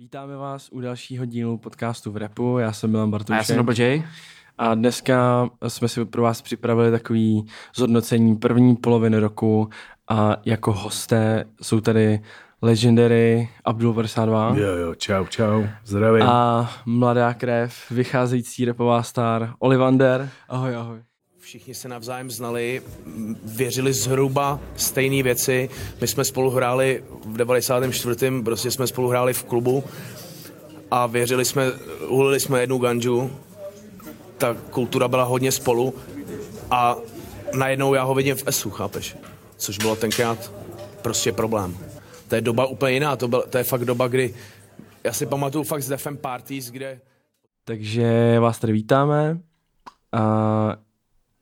[0.00, 2.58] Vítáme vás u dalšího dílu podcastu v Repu.
[2.58, 3.34] Já jsem Milan Bartušek.
[3.34, 4.04] A já jsem Double J.
[4.58, 9.68] A dneska jsme si pro vás připravili takový zhodnocení první poloviny roku
[10.08, 12.20] a jako hosté jsou tady
[12.62, 16.22] Legendary Abdul 52 Jo, jo, čau, čau, zdravím.
[16.22, 20.30] a mladá krev, vycházející repová star Olivander.
[20.48, 20.98] Ahoj, ahoj.
[21.48, 22.82] Všichni se navzájem znali,
[23.44, 25.70] věřili zhruba stejné věci.
[26.00, 28.42] My jsme spolu hráli v 94.
[28.44, 29.84] prostě jsme spolu hráli v klubu
[30.90, 31.72] a věřili jsme,
[32.08, 33.30] hulili jsme jednu ganžu.
[34.38, 35.94] Ta kultura byla hodně spolu
[36.70, 36.96] a
[37.54, 39.16] najednou já ho vidím v SU, chápeš?
[39.56, 40.52] Což bylo tenkrát
[41.02, 41.76] prostě problém.
[42.28, 44.34] To je doba úplně jiná, to, byl, to je fakt doba, kdy
[45.04, 47.00] já si pamatuju fakt z Defem Parties, kde
[47.64, 49.38] Takže vás tady vítáme.
[50.12, 50.87] A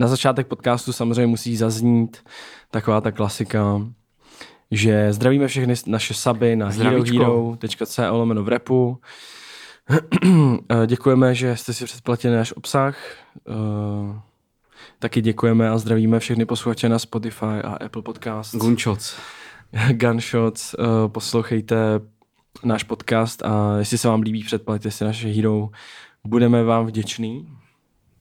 [0.00, 2.24] na začátek podcastu samozřejmě musí zaznít
[2.70, 3.80] taková ta klasika,
[4.70, 9.00] že zdravíme všechny naše saby na herohero.co lomeno v repu.
[9.90, 12.98] Eh, Děkujeme, že jste si předplatili náš obsah.
[13.48, 14.20] Eh,
[14.98, 18.54] Taky děkujeme a zdravíme všechny posluchače na Spotify a Apple Podcast.
[18.54, 19.16] Gunshots.
[19.92, 21.76] Gunshots, uh, poslouchejte
[22.64, 25.68] náš podcast a jestli se vám líbí, předplaťte si naše Hero.
[26.26, 27.48] Budeme vám vděční.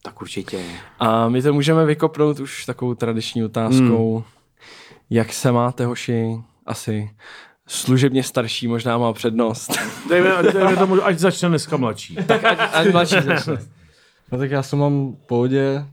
[0.06, 0.58] Tak určitě.
[0.98, 4.14] A my to můžeme vykopnout už takovou tradiční otázkou.
[4.14, 4.24] Hmm.
[5.10, 6.36] Jak se máte, hoši?
[6.66, 7.10] Asi
[7.66, 9.72] služebně starší možná má přednost.
[10.08, 12.14] Dejme, dejme tomu, ať začne dneska mladší.
[12.26, 13.56] tak ať, ať mladší začne.
[14.32, 15.86] No tak já jsem mám v pohodě,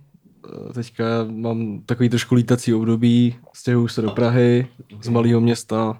[0.50, 4.68] Eh, teďka mám takový trošku lítací období, stěhuju se do Prahy,
[5.02, 6.00] z malého města,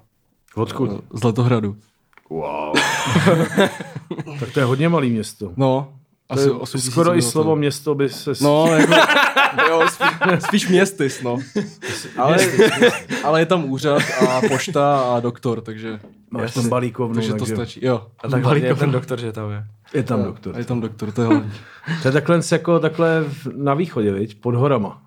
[0.54, 0.90] Odkud?
[0.92, 1.76] eh, z Letohradu.
[2.30, 2.74] Wow.
[4.40, 5.52] tak to je hodně malý město.
[5.56, 5.92] No,
[6.28, 8.32] asi je 8 000 skoro i slovo město by se...
[8.40, 8.92] No, jako,
[9.68, 11.38] jo, spíš, spíš městys, no.
[12.16, 12.36] Ale,
[13.24, 17.54] ale je tam úřad a pošta a doktor, takže, Máš tam balíkovnu, takže to takže
[17.54, 17.80] stačí.
[17.84, 19.64] Jo, A tak hlavně je ten doktor, že tam je.
[19.94, 20.54] je tam doktor.
[20.54, 21.52] a je tam doktor, to je hlavní.
[22.02, 23.24] To je takhle, jako, takhle
[23.56, 24.40] na východě, viď?
[24.40, 25.02] pod horama.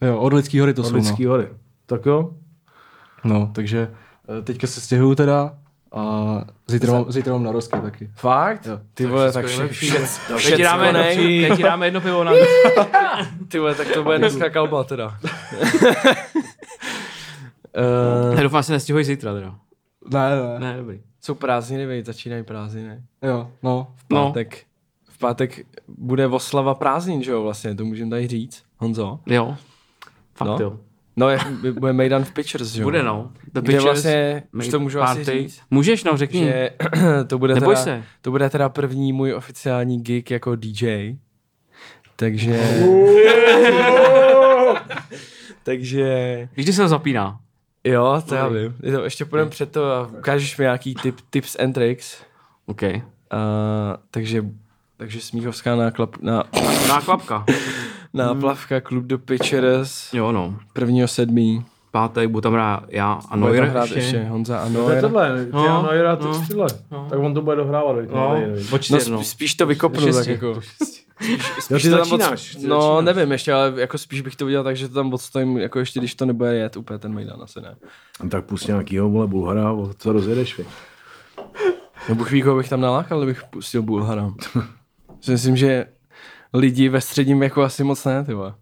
[0.00, 1.48] Jo, od Lidský hory to Od jsou, Lidský hory.
[1.86, 2.30] Tak jo?
[3.24, 3.34] no.
[3.34, 3.50] no.
[3.54, 3.90] takže
[4.38, 5.54] eh, teďka se stěhuju teda
[5.92, 8.10] a zítra mám, zítra mám narozky taky.
[8.14, 8.66] Fakt?
[8.66, 8.80] Jo.
[8.94, 12.32] Ty vole, tak všechno vše, vše, Teď ti dáme, teď ti dáme jedno pivo na...
[13.48, 15.18] Ty vole, tak to bude dneska kalba teda.
[17.76, 19.54] uh, Já doufám, že se zítra teda.
[20.12, 21.00] Ne, ne, Ne, dobrý.
[21.20, 23.02] jsou prázdniny, vej, začínají prázdniny.
[23.22, 23.94] Jo, no.
[24.10, 24.26] No.
[24.26, 24.64] pátek,
[25.08, 29.20] v pátek bude oslava prázdnin, že jo, vlastně, to můžeme tady říct, Honzo.
[29.26, 29.56] Jo.
[30.34, 30.58] Fakt No.
[30.60, 30.78] jo.
[31.16, 31.46] No, jak,
[31.78, 32.86] bude Mejdan v Pictures, že jo.
[32.86, 33.32] Bude no.
[33.52, 35.30] The Pitchers, vlastně, už to můžu asi Party.
[35.38, 36.44] říct, Můžeš, no, řekni.
[36.44, 36.70] že
[37.26, 38.02] to bude, Neboj teda, se.
[38.20, 41.16] to bude teda první můj oficiální gig jako DJ.
[42.16, 42.60] Takže...
[45.62, 46.48] takže...
[46.56, 47.40] Víš, kdy se to zapíná?
[47.84, 48.74] Jo, to já vím.
[48.82, 52.22] Je to, ještě půjdeme před to a ukážeš mi nějaký tip, tips and tricks.
[52.66, 52.82] OK.
[52.82, 52.90] Uh,
[54.10, 54.44] takže,
[54.96, 56.44] takže Smíchovská náklap, na,
[56.88, 57.44] Náklapka.
[58.14, 60.54] náplavka Klub do Pitchers Jo, no.
[60.72, 61.64] prvního sedmí.
[61.90, 63.98] Pátek budu tam hrát já a Noir hrát ještě.
[63.98, 65.88] ještě Honza a To je tohle, ty No, no, no,
[66.20, 66.46] no, no.
[66.46, 66.66] tyhle.
[67.10, 67.96] Tak on to bude dohrávat.
[67.96, 68.36] No,
[68.90, 69.18] No, no.
[69.18, 70.46] spíš, spíš to vykopnu, tak jako.
[70.46, 70.60] Jo,
[71.60, 72.54] Spíš ty začínáš.
[72.54, 73.04] Od, ty no, začínáš.
[73.16, 76.00] nevím ještě, ale jako spíš bych to udělal tak, že to tam odstojím, jako ještě
[76.00, 77.76] když to nebude jet úplně ten Mejdan, asi ne.
[78.22, 80.64] No, Tak pust nějakýho, vole, Bulhara, co rozjedeš, vy.
[82.08, 84.30] No Bůh ví, bych tam nalákal, kdybych pustil Bulhara.
[85.28, 85.86] Myslím, že
[86.52, 88.54] lidi ve středním věku asi moc ne, ty vole.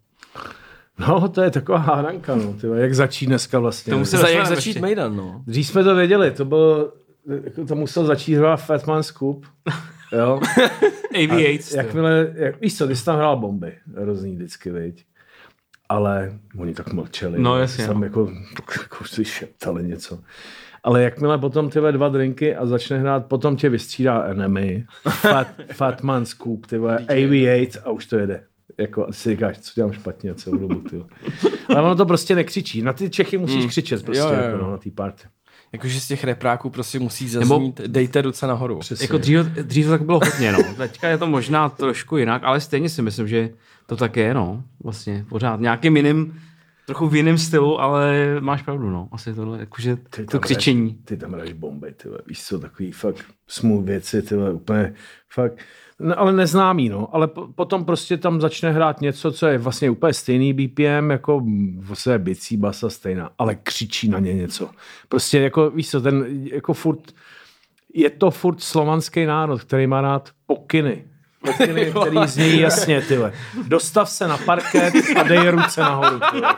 [0.99, 3.91] No, to je taková hádanka, no, ty vole, jak začít dneska vlastně.
[3.93, 4.81] To musí- Za, jak začít ještě.
[4.81, 5.43] Mejdan, no.
[5.47, 6.93] Dřív jsme to věděli, to bylo,
[7.45, 9.45] jako to musel začít hrát Fatman Scoop.
[10.13, 10.41] Jo,
[11.25, 11.73] Aviates.
[11.75, 15.05] jakmile, jak, víš co, ty jsi tam hrál bomby, hrozný vždycky, viď.
[15.89, 17.39] Ale oni tak mlčeli.
[17.43, 18.05] No, jasně, Tam no.
[18.07, 18.33] jako,
[18.83, 20.19] jako si šeptali něco.
[20.85, 26.27] Ale jakmile potom tyhle dva drinky a začne hrát, potom tě vystřídá enemy, Fat, Fatman
[26.27, 28.45] Scoop, ty vole, AV8 a už to jede.
[28.79, 31.05] Jako si říkáš, co dělám špatně celou dobu, ty.
[31.69, 32.83] Ale ono to prostě nekřičí.
[32.83, 34.45] Na ty Čechy musíš křičet prostě, Jo, jo, jo.
[34.45, 35.23] Jako, no, na té party.
[35.73, 38.79] Jakože z těch repráků prostě musí zaznít, dejte ruce nahoru.
[38.79, 39.05] Přesně.
[39.05, 40.59] Jako dřív, dřív to tak bylo hodně, no.
[40.77, 43.51] Teďka je to možná trošku jinak, ale stejně si myslím, že
[43.87, 44.65] to tak je, no.
[44.85, 45.61] Vlastně pořád.
[45.61, 46.41] Nějakým jiným,
[46.87, 49.09] trochu v jiném stylu, ale máš pravdu, no.
[49.13, 50.95] Asi tohle, jakože Ty to křičení.
[51.05, 54.95] Ty tam hraješ bomby, ty víš co, takový fakt smooth věci, ty úplně
[55.33, 55.59] fakt,
[56.01, 59.91] no, ale neznámý, no, ale po, potom prostě tam začne hrát něco, co je vlastně
[59.91, 61.43] úplně stejný BPM, jako
[61.77, 64.71] vlastně bicí basa stejná, ale křičí na ně něco.
[65.09, 67.13] Prostě jako, víš co, ten, jako furt,
[67.95, 71.05] je to furt slovanský národ, který má rád pokyny.
[71.47, 73.33] Pokyny, který znějí jasně, tyhle.
[73.67, 76.21] Dostav se na parket a dej ruce nahoru.
[76.31, 76.55] Tyhle.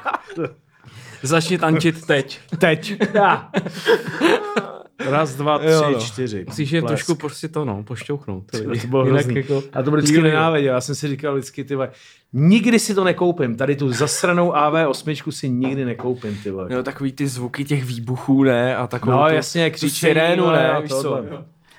[1.22, 2.40] Začni tančit teď.
[2.58, 2.94] Teď.
[3.14, 3.50] Já.
[5.06, 5.98] Raz, dva, tři, Jo, no.
[6.00, 6.44] čtyři.
[6.48, 6.90] Musíš je Blesk.
[6.94, 8.44] trošku prostě to, no, pošťouchnout.
[8.50, 8.80] ty lidi.
[8.82, 10.74] To bylo Jinak jako- A to byl vždycky nenáviděl.
[10.74, 11.90] Já jsem si říkal vždycky, ty vole,
[12.32, 13.56] nikdy si to nekoupím.
[13.56, 16.68] Tady tu zasranou AV8 si nikdy nekoupím, ty vole.
[16.70, 18.76] No, takový ty zvuky těch výbuchů, ne?
[18.76, 20.70] A takovou No tu, jasně, tu křičení, sirénu, ne?
[20.72, 21.02] a Víš co?
[21.02, 21.24] tohle.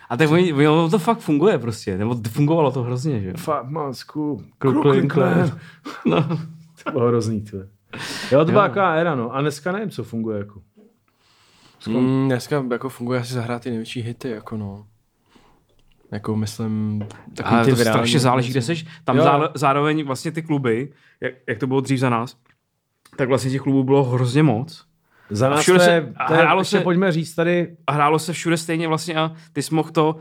[0.09, 3.33] A tak oni, oni, ono to fakt funguje prostě, nebo fungovalo to hrozně, že jo.
[3.38, 4.44] Fakt masku.
[4.62, 5.59] Crooklyn Clan.
[6.06, 6.27] No.
[6.83, 7.57] To bylo hrozný, ty.
[8.31, 8.69] Jo, to byla Jo.
[8.69, 9.35] taková éra, no.
[9.35, 10.62] A dneska nevím, co funguje, jako.
[11.88, 14.86] Mm, dneska jako funguje asi zahrát ty největší hity, jako no.
[16.12, 17.04] Jako myslím,
[17.36, 18.86] takový Ale ty to virální strašně záleží, kde seš.
[19.04, 19.24] Tam Jo.
[19.24, 22.38] zále, zároveň vlastně ty kluby, jak, jak to bylo dřív za nás,
[23.18, 24.86] tak vlastně těch klubů bylo hrozně moc.
[25.30, 28.19] Za nás všude se- a to je hrálo ještě se- pojďme říct tady, A hrálo
[28.19, 30.16] se všude stejně vlastně a ty jsi mohl to,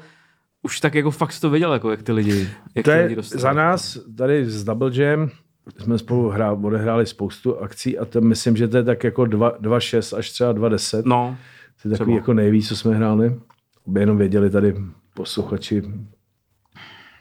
[0.63, 3.03] už tak jako fakt jsi to věděl, jako jak ty lidi, jak to ty je
[3.03, 3.41] lidi dostali.
[3.43, 5.31] za nás tady z Double Jam
[5.79, 10.17] jsme spolu hrá, odehráli spoustu akcí a to myslím, že to je tak jako 2,6
[10.19, 11.03] až třeba 2,10.
[11.05, 11.37] No,
[11.83, 12.17] To je takový třeba.
[12.17, 13.41] jako nejvíc, co jsme hráli.
[13.87, 14.75] Aby jenom věděli tady
[15.15, 15.83] posluchači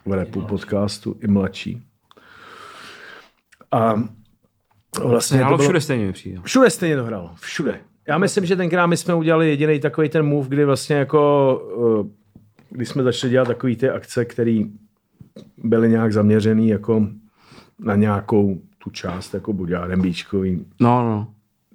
[0.06, 1.82] v repu podcastu i mladší.
[3.72, 3.94] A
[5.04, 6.40] vlastně hrálo to bylo, všude stejně mi přijde.
[6.44, 7.32] všude stejně to hrálo.
[7.36, 7.80] Všude.
[8.08, 11.62] Já myslím, že tenkrát my jsme udělali jediný takový ten move, kdy vlastně jako,
[12.06, 12.10] eh,
[12.70, 14.60] když jsme začali dělat takový ty akce, které
[15.58, 17.08] byly nějak zaměřený jako
[17.80, 21.28] na nějakou tu část, jako buď R&Bčkový, No, no.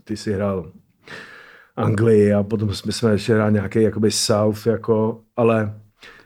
[0.04, 0.70] ty si hrál
[1.76, 5.74] Anglii a potom jsme jsme ještě hrál nějaký jakoby South, jako, ale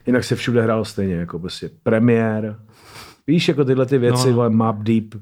[0.06, 2.56] jinak se všude hrálo stejně, jako prostě premiér,
[3.26, 4.50] víš, jako tyhle ty věci, no, no.
[4.50, 5.14] Map Deep,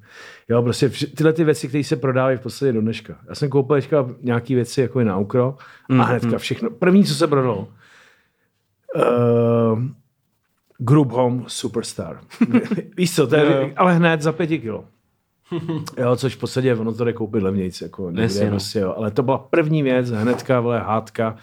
[0.49, 3.17] jo, prostě vš- tyhle ty věci, které se prodávají v podstatě do dneška.
[3.29, 5.57] Já jsem koupil teďka nějaký věci jako i na Ukro
[5.99, 7.69] a hnedka všechno, první, co se prodalo,
[8.97, 9.83] uh,
[10.79, 12.21] Group Home Superstar.
[12.97, 14.85] víš co, to je, ale hned za pěti kilo.
[15.99, 18.51] Jo, což v podstatě ono to jde koupit levnějc, jako někde, Jasně, no.
[18.51, 18.95] prostě, jo.
[18.97, 21.37] ale to byla první věc, hnedka, vole, hádka,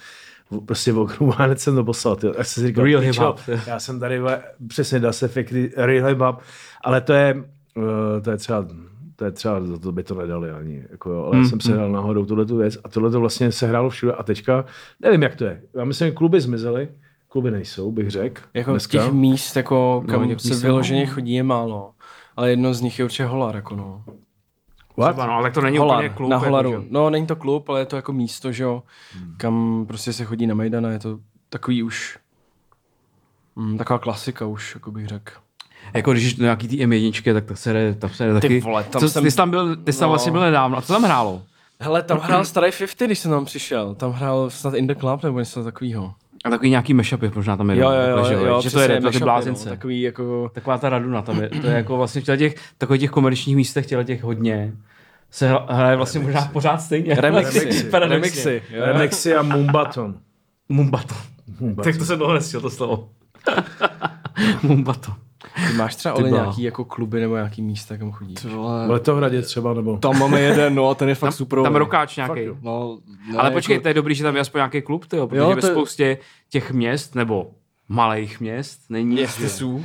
[0.66, 2.28] prostě v okruhu, a hned jsem to poslal, ty.
[2.28, 3.40] Já jsem si říkal, Real hip hop.
[3.68, 6.40] já jsem tady, vole, přesně, dá se fikry, real hip hop,
[6.84, 7.44] ale to je,
[7.76, 7.84] uh,
[8.24, 8.68] to je třeba,
[9.16, 11.74] to je třeba, za to by to nedali ani, jako jo, ale já jsem se
[11.74, 14.66] hrál náhodou tuhle tu věc a tohle to vlastně se hrálo všude a teďka,
[15.00, 16.88] nevím, jak to je, já myslím, že kluby zmizely,
[17.34, 18.98] kluby nejsou, bych řekl, Jako dneska.
[19.04, 21.92] těch míst, jako, kam těch se vyloženě chodí, je málo.
[22.38, 24.04] Ale jedno z nich je určitě Holar, jako no.
[24.98, 25.12] What?
[25.16, 26.30] Třeba, no, ale to není Holar, úplně klub.
[26.30, 26.72] na jako, Holaru.
[26.72, 26.78] že?
[26.90, 28.84] no, není to klub, ale je to jako místo, že jo,
[29.38, 31.20] kam prostě se chodí na Mejdana, je to
[31.50, 32.18] takový už,
[33.56, 35.32] mm, taková klasika už, jako bych řekl.
[35.94, 38.60] Jako když do nějaký ty M1, tak to se jde, tam se jde taky.
[38.60, 40.12] vole, tam Co, jsem- Ty jsi tam byl, ty jsi tam No.
[40.12, 40.78] vlastně byl nedávno.
[40.78, 41.42] A co tam hrálo?
[41.80, 43.96] Hele, tam hrál Starý 50, když jsem tam přišel.
[43.96, 46.14] Tam hrál snad In The Club nebo něco takového.
[46.44, 47.78] A takový nějaký mashupy možná tam je.
[47.78, 49.70] Jo, jo, jo, že, jo, že to je ty mashupy, blázince.
[49.70, 50.52] No, takový jako...
[50.54, 51.50] Taková ta raduna tam je.
[51.50, 54.74] To je jako vlastně v těch, takových těch komerčních místech, těle těch hodně,
[55.32, 57.16] se hra- hraje vlastně možná pořád stejně.
[57.22, 57.90] Remixy.
[57.94, 58.62] Remixy.
[58.70, 58.86] jo.
[58.86, 60.16] Remixy a Mumbaton.
[60.70, 61.16] Mumbato.
[61.60, 61.92] Mumbaton.
[61.92, 63.10] Tak to se dlouho nestěl, to slovo.
[64.64, 65.14] Mumbato.
[65.68, 66.36] Ty máš třeba bláho.
[66.36, 68.42] nějaký jako kluby nebo nějaký místa, kam chodíš?
[68.42, 69.98] Ty V Letohradě třeba, nebo...
[69.98, 71.60] tam máme jeden, no a ten je fakt super.
[71.64, 72.42] Tam rokáč nějaký.
[72.62, 73.00] No,
[73.32, 75.42] ne, Ale počkej, jako, to je dobrý, že tam je aspoň nějaký klub, tyjo, protože
[75.42, 76.18] Jo, ve to je- spoustě
[76.50, 77.52] těch měst, nebo
[77.90, 79.20] malých měst, není nic.
[79.20, 79.82] Jestli jsou.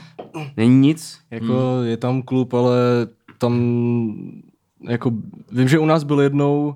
[0.56, 1.18] Není nic.
[1.30, 2.76] jako je tam klub, ale
[3.38, 3.54] tam
[4.88, 5.10] jako,
[5.52, 6.74] vím, že u nás byl jednou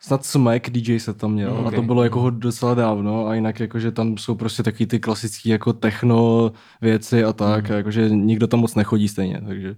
[0.00, 1.66] snad Smack DJ se tam měl okay.
[1.66, 5.00] a to bylo jako docela dávno a jinak jako, že tam jsou prostě taky ty
[5.00, 9.74] klasické jako techno věci a tak, a jakože nikdo tam moc nechodí stejně, takže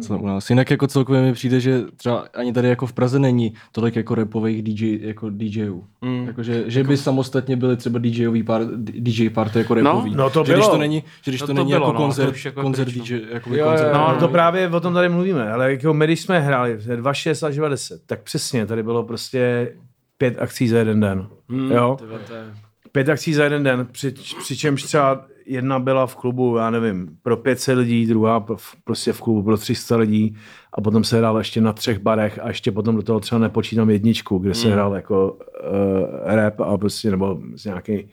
[0.00, 0.50] co u nás.
[0.50, 4.14] Jinak jako celkově mi přijde, že třeba ani tady jako v Praze není tolik jako
[4.14, 5.84] repových DJ, jako DJů.
[6.02, 6.26] Mm.
[6.26, 10.14] Jakože, že by samostatně byly třeba DJový par, DJ party jako repový.
[10.14, 10.70] no to že když bylo.
[10.74, 13.04] to není, že když No to, to není bylo, jako no, koncert, jako koncert no.
[13.04, 13.86] DJ, jako Jo, koncert.
[13.88, 14.08] jo, No, jo.
[14.14, 17.58] No, to právě o tom tady mluvíme, ale jako my, když jsme hráli 2,6 až
[17.58, 19.72] 2,10, tak přesně, tady bylo prostě
[20.18, 21.26] pět akcí za jeden den.
[21.48, 21.96] Hmm, jo?
[22.92, 27.36] Pět akcí za jeden den, při, přičemž třeba jedna byla v klubu, já nevím, pro
[27.36, 28.46] 500 lidí, druhá
[28.84, 30.36] prostě v klubu pro 300 lidí
[30.72, 33.90] a potom se hrál ještě na třech barech a ještě potom do toho třeba nepočítám
[33.90, 35.38] jedničku, kde se hrál jako uh,
[36.24, 38.08] rap a prostě nebo z nějaký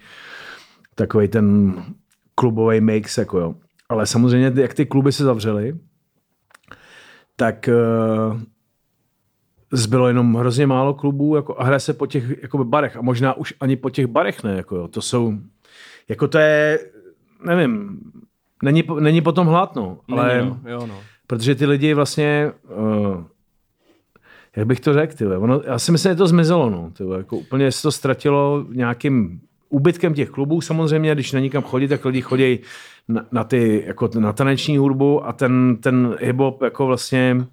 [0.96, 1.76] takový ten
[2.36, 3.56] klubový mix, jako jo.
[3.90, 5.78] Ale samozřejmě, jak ty kluby se zavřely,
[7.36, 7.70] tak
[8.32, 8.40] uh,
[9.72, 13.34] zbylo jenom hrozně málo klubů jako, a hraje se po těch jako barech a možná
[13.34, 14.88] už ani po těch barech ne, jako jo.
[14.88, 15.34] to jsou,
[16.10, 16.80] jako to je,
[17.46, 18.00] nevím,
[18.64, 20.72] není, není potom hlad, no, ale, Není, no.
[20.72, 21.00] Jo, no.
[21.28, 23.24] protože ty lidi vlastně, uh,
[24.56, 27.38] jak bych to řekl, tyhle, ono, já si myslím, že to zmizelo, no, tyhle, jako
[27.38, 32.22] úplně se to ztratilo nějakým úbytkem těch klubů, samozřejmě, když na nikam chodí, tak lidi
[32.22, 32.60] chodí
[33.08, 37.46] na, na, ty, jako na taneční hudbu a ten, ten hip-hop jako vlastně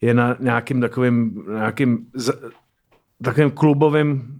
[0.00, 2.32] je na nějakým takovým, nějakým z,
[3.22, 4.39] takovým klubovým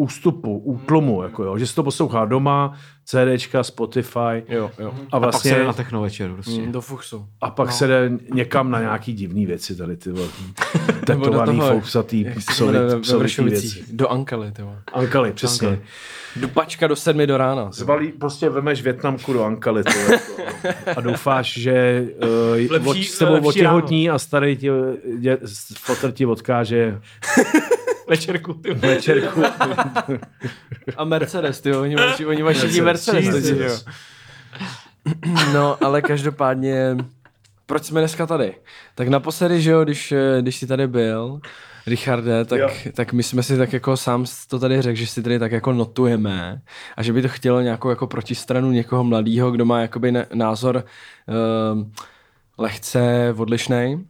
[0.00, 2.72] ústupu, útlumu, jako jo, že si to poslouchá doma,
[3.04, 4.94] CDčka, Spotify Jo, jo.
[5.12, 6.60] a A pak se vlastně jde na techno večer prostě.
[6.62, 7.26] Mm, do fuchsu.
[7.40, 10.22] a pak se jde někam na nějaký divný věci tady ty do
[11.06, 13.74] tetovaný, fousatý, se Vršovicích?
[13.76, 13.92] věci.
[13.96, 14.76] Do Ankely, ty vole.
[14.92, 15.68] Ankaly, přesně.
[15.68, 15.86] Ankaly.
[16.36, 17.70] Dupačka do sedmi do rána.
[17.72, 20.32] Zbalí, prostě vemeš Větnamku do Ankaly ty, jako,
[20.96, 24.68] a doufáš, že uh, Lepší- od, s tebou otěhotní a starý ti,
[25.18, 25.38] dě,
[25.78, 27.00] fotr ti odkáže
[28.10, 28.74] Večerku, ty.
[28.74, 29.42] večerku.
[30.96, 33.24] A Mercedes, ty jo, oni mají, oni mají všichni Mercedes.
[33.24, 33.48] Jesus.
[33.48, 33.92] teď, jo.
[35.54, 36.96] No, ale každopádně,
[37.66, 38.54] proč jsme dneska tady?
[38.94, 41.40] Tak naposledy, že jo, když, když jsi tady byl,
[41.86, 42.68] Richarde, tak, Jo.
[42.94, 45.72] tak my jsme si tak jako sám to tady řekl, že si tady tak jako
[45.72, 46.60] notujeme
[46.96, 50.84] a že by to chtělo nějakou jako protistranu někoho mladého, kdo má jakoby názor
[51.76, 51.86] uh,
[52.58, 54.06] lehce odlišný.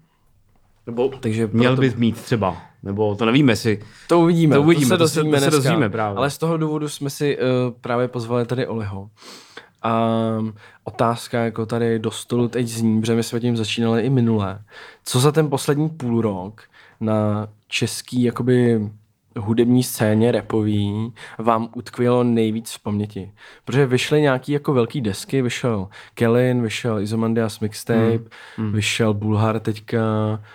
[0.87, 2.63] Nebo Takže Měl proto- bys mít třeba.
[2.83, 3.81] Nebo to nevíme si.
[4.09, 4.57] To uvidíme.
[4.57, 6.17] To uvidíme, se to se- dozvíme to se dozvíme právě.
[6.19, 7.45] Ale z toho důvodu jsme si uh,
[7.81, 9.11] právě pozvali tady Oliho.
[9.83, 10.09] A
[10.85, 14.59] otázka jako tady do stolu teď zní, protože my jsme tím začínali i minule.
[15.05, 16.63] Co za ten poslední půl rok
[17.01, 18.81] na český jakoby
[19.39, 23.33] hudební scéně repový vám utkvělo nejvíc v paměti?
[23.65, 28.19] Protože vyšly nějaký jako velký desky, vyšel Kellen, vyšel Izomandias Mixtape,
[28.57, 28.73] hmm.
[28.73, 30.03] vyšel Bulhar teďka,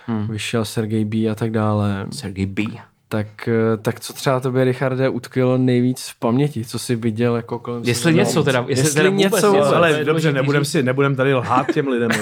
[0.05, 0.27] hmm.
[0.27, 2.07] vyšel Sergej B a tak dále.
[2.11, 2.63] Sergej B.
[3.09, 6.65] Tak, eh, tak co třeba tobě, Richarde, utkvělo nejvíc v paměti?
[6.65, 8.23] Co jsi viděl jako kolem Jestli sebe?
[8.23, 11.33] něco teda, jestli, Jestli teda vůbec něco, něco, ale je dobře, nebudem, si, nebudem tady
[11.33, 12.11] lhát těm lidem.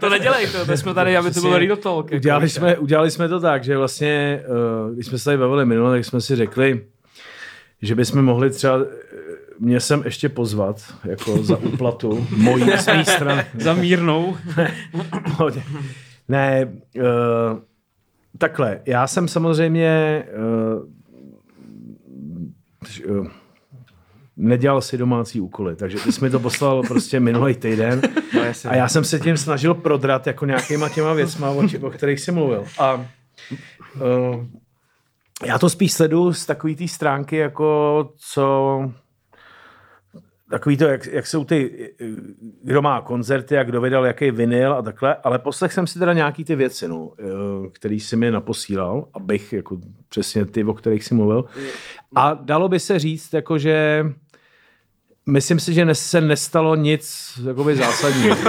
[0.00, 2.06] To nedělej, to, to jsme tady, aby to bylo real talk.
[2.10, 4.42] jako udělali, jsme, udělali jsme to tak, že vlastně,
[4.88, 6.84] uh, když jsme se tady bavili minule, tak jsme si řekli,
[7.82, 8.84] že bychom mohli třeba eh,
[9.60, 13.44] mě sem ještě pozvat, jako za úplatu, mojí z mé strany.
[13.58, 14.36] Za mírnou.
[16.28, 17.02] Ne, uh,
[18.38, 20.24] takhle, já jsem samozřejmě
[23.08, 23.26] uh, uh,
[24.36, 28.00] nedělal si domácí úkoly, takže ty jsi mi to poslal prostě minulý týden
[28.34, 31.90] No, a já jsem se tím snažil prodrat jako nějakýma těma věcma, o, či- o
[31.90, 32.64] kterých jsi mluvil.
[32.78, 34.44] A uh,
[35.46, 38.78] já to spíš sledu z takový té stránky, jako co
[40.50, 41.90] takový to, jak, jak jsou ty,
[42.62, 46.12] kdo má koncerty a kdo vydal jaký vinyl a takhle, ale poslech jsem si teda
[46.12, 47.24] nějaký ty věci, no, eh,
[47.72, 51.44] který si mi naposílal, abych, jako přesně ty, o kterých si mluvil.
[52.14, 54.06] A dalo by se říct, jako že
[55.26, 58.36] myslím si, že se nestalo nic jakoby zásadního.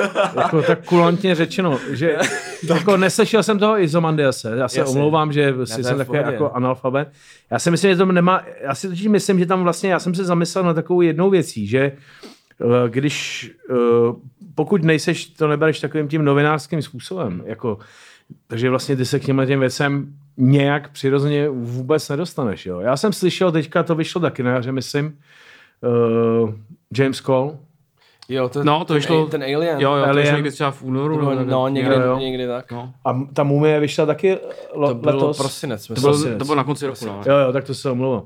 [0.36, 2.16] jako tak kulantně řečeno, že
[2.68, 4.94] jako neslyšel jsem toho Izomandiase, já se Jasně.
[4.94, 7.08] omlouvám, že si jsem takový jako analfabet.
[7.50, 10.14] Já si myslím, že to nemá, já si totiž myslím, že tam vlastně, já jsem
[10.14, 13.74] se zamyslel na takovou jednou věcí, že eh, když, eh,
[14.54, 17.78] pokud nejseš, to nebereš takovým tím novinářským způsobem, jako,
[18.46, 22.66] takže vlastně ty se k těmhle těm věcem nějak přirozeně vůbec nedostaneš.
[22.66, 22.80] Jo.
[22.80, 25.18] Já jsem slyšel, teďka to vyšlo taky na jaře, myslím,
[25.80, 26.54] uh,
[26.98, 27.52] James Cole,
[28.28, 29.26] Jo, to, No, to vyšlo...
[29.26, 29.80] Ten Alien.
[29.80, 30.16] Jo, jo, to Alien.
[30.16, 31.20] vyšlo někdy třeba v únoru.
[31.22, 31.72] No, no tak.
[31.72, 32.18] někdy, Jo, jo.
[32.18, 32.72] někdy tak.
[32.72, 32.92] No.
[33.04, 34.38] a ta mumie vyšla taky
[34.74, 35.38] lo, To bylo letos.
[35.38, 35.86] prosinec.
[35.86, 36.38] To, bylo, Prosinec.
[36.38, 37.20] to bylo na konci roku, no.
[37.26, 38.22] Jo, jo, tak to se omlouvám.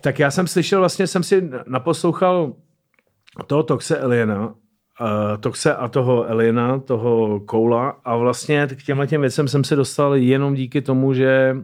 [0.00, 2.52] Tak já jsem slyšel, vlastně jsem si naposlouchal
[3.46, 4.54] toho Toxe Eliena, uh,
[5.40, 10.16] Toxe a toho Eliena, toho Koula a vlastně k těmhle těm věcem jsem se dostal
[10.16, 11.56] jenom díky tomu, že,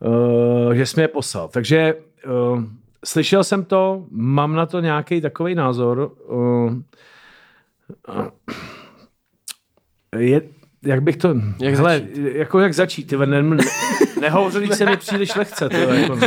[0.00, 1.48] uh, že jsme je poslal.
[1.48, 1.94] Takže
[2.50, 2.62] uh,
[3.04, 6.12] slyšel jsem to, mám na to nějaký takový názor.
[6.28, 6.74] Uh,
[10.18, 10.42] je,
[10.84, 11.34] jak bych to...
[11.60, 12.16] Jak hele, začít?
[12.16, 13.04] jako jak začít?
[13.04, 13.56] Ty, ne, ne,
[14.20, 15.68] nehovoří se mi příliš lehce.
[15.68, 16.18] Ty, jako,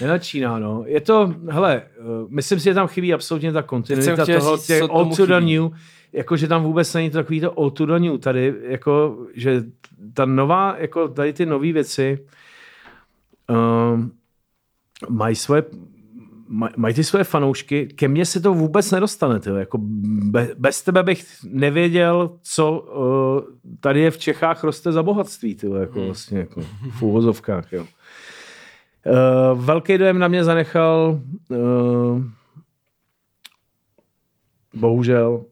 [0.00, 0.84] nenačíná, no.
[0.86, 5.16] Je to, hele, eh, myslím si, že tam chybí absolutně ta kontinuita toho, těch old
[5.16, 5.56] to the chybí.
[5.56, 5.70] new,
[6.12, 9.64] jako, že tam vůbec není to takový to old to the new tady, jako, že
[10.14, 12.18] ta nová, jako tady ty nové věci
[13.48, 14.12] um,
[15.08, 15.62] mají svoje
[16.50, 19.40] maj- mají ty svoje fanoušky, ke mně se to vůbec nedostane.
[19.40, 19.56] Tyjo.
[19.56, 25.54] Jako be, bez tebe bych nevěděl, co uh, tady je v Čechách roste za bohatství.
[25.54, 26.60] Tyjo, jako vlastně, jako
[26.90, 27.72] v úvozovkách.
[27.72, 27.82] Jo.
[27.82, 32.22] Uh, velký dojem na mě zanechal uh,
[34.74, 35.44] bohužel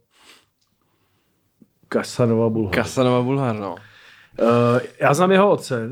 [1.88, 2.74] Kasanova Bulhar.
[2.74, 3.76] Kasanova Bulhar, no.
[4.42, 5.90] Uh, já znám jeho otce,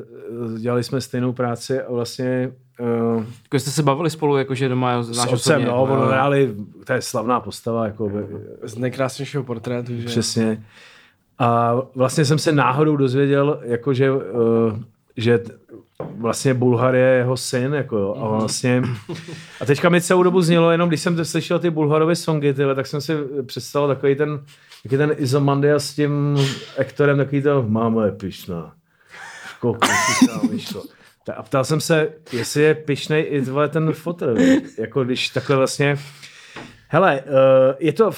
[0.57, 5.03] eh, dělali jsme stejnou práci a vlastně uh, Jako jste se bavili spolu, jakože doma
[5.03, 6.55] s náš otcem, no, ono hráli,
[6.87, 8.27] to je slavná postava, jako by-
[8.63, 10.07] Z nejkrásnějšího portrétu, že?
[10.07, 10.63] přesně.
[11.39, 14.19] A vlastně jsem se náhodou dozvěděl, jako že, uh,
[15.17, 15.53] že t-
[16.19, 18.83] vlastně Bulhar je jeho syn, jako jo, a vlastně,
[19.61, 22.87] a teďka mi celou dobu znělo, jenom když jsem slyšel ty Bulharovy songy, tyhle, tak
[22.87, 23.13] jsem si
[23.47, 24.41] představil takový ten,
[24.83, 26.37] takový ten Izomandia s tím
[26.77, 28.73] Ektorem, takový to, máme pišná.
[29.53, 29.79] Jako,
[30.51, 30.83] myško.
[31.37, 34.35] A ptal jsem se, jestli je pišnej i vole, ten fotel.
[34.79, 35.99] Jako když takhle vlastně...
[36.89, 38.11] Hele, uh, je to...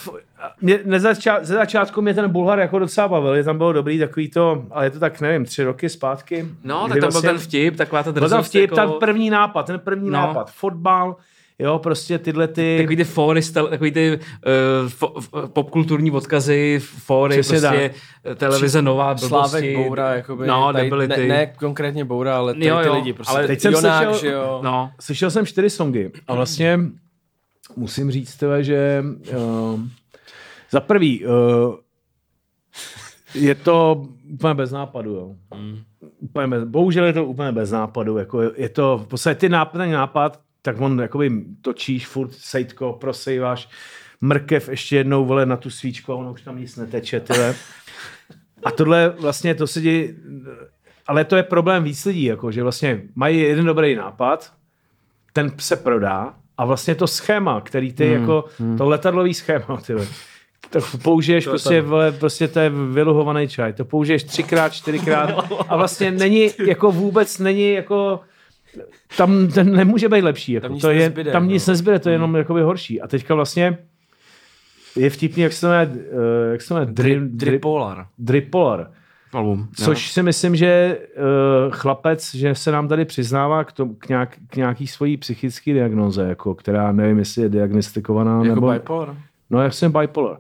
[0.61, 4.31] Mě, nezača, ze začátku mě ten Bulhar jako docela bavil, je tam bylo dobrý takový
[4.31, 6.49] to, ale je to tak, nevím, tři roky zpátky.
[6.65, 8.31] No, tak tam vlastně, byl ten vtip, taková ta drzost.
[8.31, 8.77] Byl tam vtip, jako...
[8.77, 10.13] ten první nápad, ten první no.
[10.13, 11.17] nápad, fotbal,
[11.59, 12.77] Jo, prostě tyhle ty...
[12.79, 15.15] Takový ty fóry, takový ty uh, fo,
[15.47, 18.39] popkulturní odkazy, fóry, Přesně prostě tak.
[18.39, 19.29] televize nová, blbosti.
[19.29, 20.47] Slávek Boura, jakoby.
[20.47, 21.21] No, tady, byly ty.
[21.21, 23.13] Ne, ne, konkrétně Boura, ale tady jo, jo, ty lidi.
[23.13, 24.61] Prostě ale teď jsem Jonák, slyšel, jo.
[24.65, 24.91] No.
[25.01, 26.81] slyšel jsem čtyři songy a vlastně
[27.77, 29.05] musím říct, tebe, že
[29.37, 29.81] uh,
[30.71, 31.33] za prvý uh,
[33.35, 35.35] je to úplně bez nápadu, jo.
[35.57, 35.79] Mm.
[36.21, 39.79] Úplně bez, bohužel je to úplně bez nápadu, jako je to v podstatě ty nápad,
[39.79, 41.31] ten nápad, tak on jakoby
[41.61, 43.69] točíš furt sejtko, prosejváš,
[44.21, 47.55] mrkev ještě jednou vole na tu svíčku a ono už tam nic neteče, tyhle.
[48.65, 50.15] A tohle vlastně to se děje,
[51.07, 54.53] ale to je problém víc lidí, jako, že vlastně mají jeden dobrý nápad,
[55.33, 58.79] ten se prodá a vlastně to schéma, který ty hmm, jako, hmm.
[58.79, 59.95] to letadlový schéma, ty
[60.71, 65.31] to použiješ to prostě, vole, prostě to je vyluhovaný čaj, to použiješ třikrát, čtyřikrát
[65.69, 68.21] a vlastně není, jako vůbec není jako
[69.17, 70.53] tam ten nemůže být lepší.
[70.53, 70.67] Jako.
[70.67, 71.51] Tam nic to je, nezbyde, tam no.
[71.51, 73.01] nic nezbyde, to je jenom jakoby horší.
[73.01, 73.79] A teďka vlastně
[74.97, 78.07] je vtipný, jak se jmenuje, uh, jak se jmenuje Dri, Dri, Dripolar.
[78.19, 78.91] Dripolar.
[79.33, 79.69] Album.
[79.77, 84.37] Což si myslím, že uh, chlapec, že se nám tady přiznává k, tom, k, nějak,
[84.51, 88.45] k nějaký svojí psychické diagnoze, jako, která nevím, jestli je diagnostikovaná.
[88.45, 89.17] Jako nebo, bipolar.
[89.51, 90.39] No, jak jsem bipolar.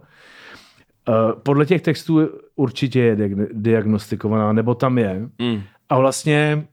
[1.08, 3.16] Uh, podle těch textů určitě je
[3.52, 5.28] diagnostikovaná, nebo tam je.
[5.38, 5.60] Mm.
[5.88, 6.66] A vlastně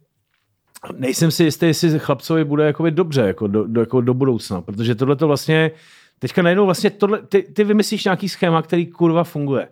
[0.97, 4.95] nejsem si jistý, jestli chlapcovi bude jakoby dobře jako do, do, jako do budoucna, protože
[4.95, 5.71] tohle to vlastně,
[6.19, 9.67] teďka najednou vlastně tohle, ty, ty vymyslíš nějaký schéma, který kurva funguje.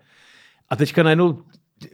[0.69, 1.37] A teďka najednou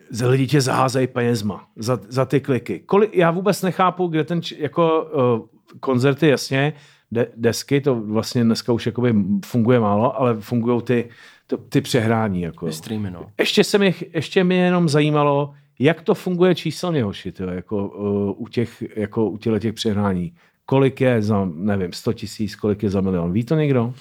[0.10, 2.80] za lidi tě zaházejí penězma za, za ty kliky.
[2.80, 5.48] Koli, já vůbec nechápu, kde ten, jako uh,
[5.80, 6.74] koncerty, jasně,
[7.12, 11.10] de, desky, to vlastně dneska už jakoby funguje málo, ale fungují ty,
[11.48, 12.42] to, ty přehrání.
[12.42, 12.72] Jako.
[12.72, 13.28] Streamy, no.
[13.40, 18.42] Ještě, se mě, ještě mě jenom zajímalo, jak to funguje číselně, hoši, tyjo, jako, uh,
[18.42, 20.34] u těch, jako u těch přehrání.
[20.66, 23.32] Kolik je za, nevím, 100 tisíc, kolik je za milion.
[23.32, 23.94] Ví to někdo?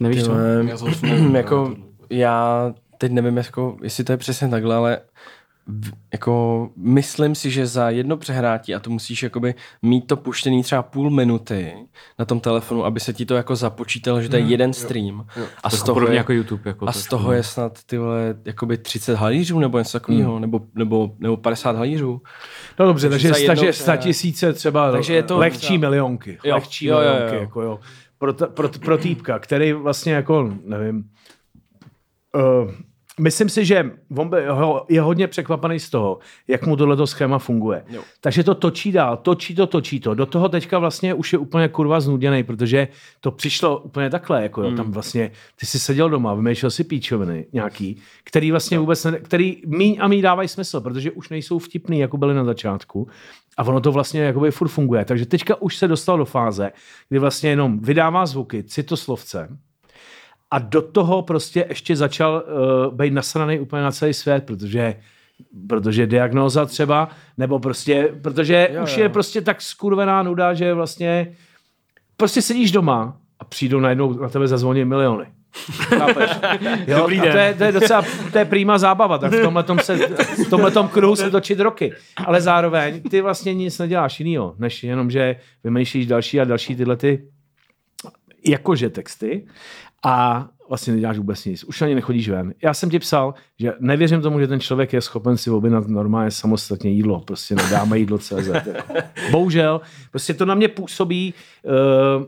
[0.00, 0.22] Nevíš?
[0.22, 0.76] Tyhle, Já
[1.36, 1.76] jako
[2.10, 4.98] já teď nevím, jako, jestli to je přesně takhle, ale
[6.12, 10.82] jako myslím si, že za jedno přehrátí a to musíš jakoby mít to puštěný třeba
[10.82, 11.72] půl minuty
[12.18, 15.26] na tom telefonu, aby se ti to jako započítalo, že to je jeden stream.
[15.62, 16.62] A z Trochu toho, je, jako YouTube.
[16.64, 20.60] Jako a z toho je snad ty vole, jakoby 30 halířů nebo něco takového, nebo,
[20.74, 22.22] nebo, nebo 50 halířů.
[22.78, 24.00] No dobře, Takže takže, takže přehrát.
[24.00, 26.38] 100 tisíce třeba Takže je to lehčí třeba- milionky.
[26.44, 27.10] Jo, Lehčí jo, jo, jo.
[27.12, 27.80] milionky, jako jo.
[28.18, 31.04] Pro, pro, pro týpka, který vlastně jako, nevím,
[32.34, 32.70] uh,
[33.20, 37.38] myslím si, že on by, ho, je hodně překvapený z toho, jak mu tohleto schéma
[37.38, 37.84] funguje.
[37.88, 38.02] Jo.
[38.20, 40.14] Takže to točí dál, točí to, točí to.
[40.14, 42.88] Do toho teďka vlastně už je úplně kurva znuděný, protože
[43.20, 44.76] to přišlo úplně takhle, jako jo, Hmm.
[44.76, 49.62] tam vlastně, ty jsi seděl doma, vymýšlel si píčoviny nějaký, který vlastně vůbec, ne, který
[49.66, 53.08] míň a míň dávají smysl, protože už nejsou vtipný, jako byly na začátku.
[53.56, 55.04] A ono to vlastně jakoby furt funguje.
[55.04, 56.72] Takže teďka už se dostal do fáze,
[57.08, 59.48] kdy vlastně jenom vydává zvuky, citoslovce,
[60.52, 62.42] a do toho prostě ještě začal
[62.86, 64.94] uh, být nasraný úplně na celý svět, protože
[65.68, 69.02] protože diagnóza třeba, nebo prostě, protože jo, Jo, už jo.
[69.02, 71.34] je prostě tak skurvená nuda, že vlastně
[72.16, 75.26] prostě sedíš doma a přijdou najednou na tebe zazvoní miliony.
[76.86, 77.32] Jo, Dobrý den.
[77.32, 79.96] to je, to je docela, to je prýma zábava, tak v tomhletom se,
[80.46, 81.92] v tomhletom kruhu se točit roky.
[82.26, 86.96] Ale zároveň ty vlastně nic neděláš jinýho, než jenom, že vymýšlíš další a další tyhle
[86.96, 87.28] ty
[88.46, 89.46] jakože texty
[90.04, 91.64] a vlastně neděláš vůbec nic.
[91.64, 92.54] Už ani nechodíš ven.
[92.62, 96.30] Já jsem ti psal, že nevěřím tomu, že ten člověk je schopen si objednat normálně
[96.30, 97.20] samostatně jídlo.
[97.20, 98.50] Prostě nedáme jídlo CZ.
[99.30, 101.34] Bohužel, prostě to na mě působí
[101.64, 102.24] uh,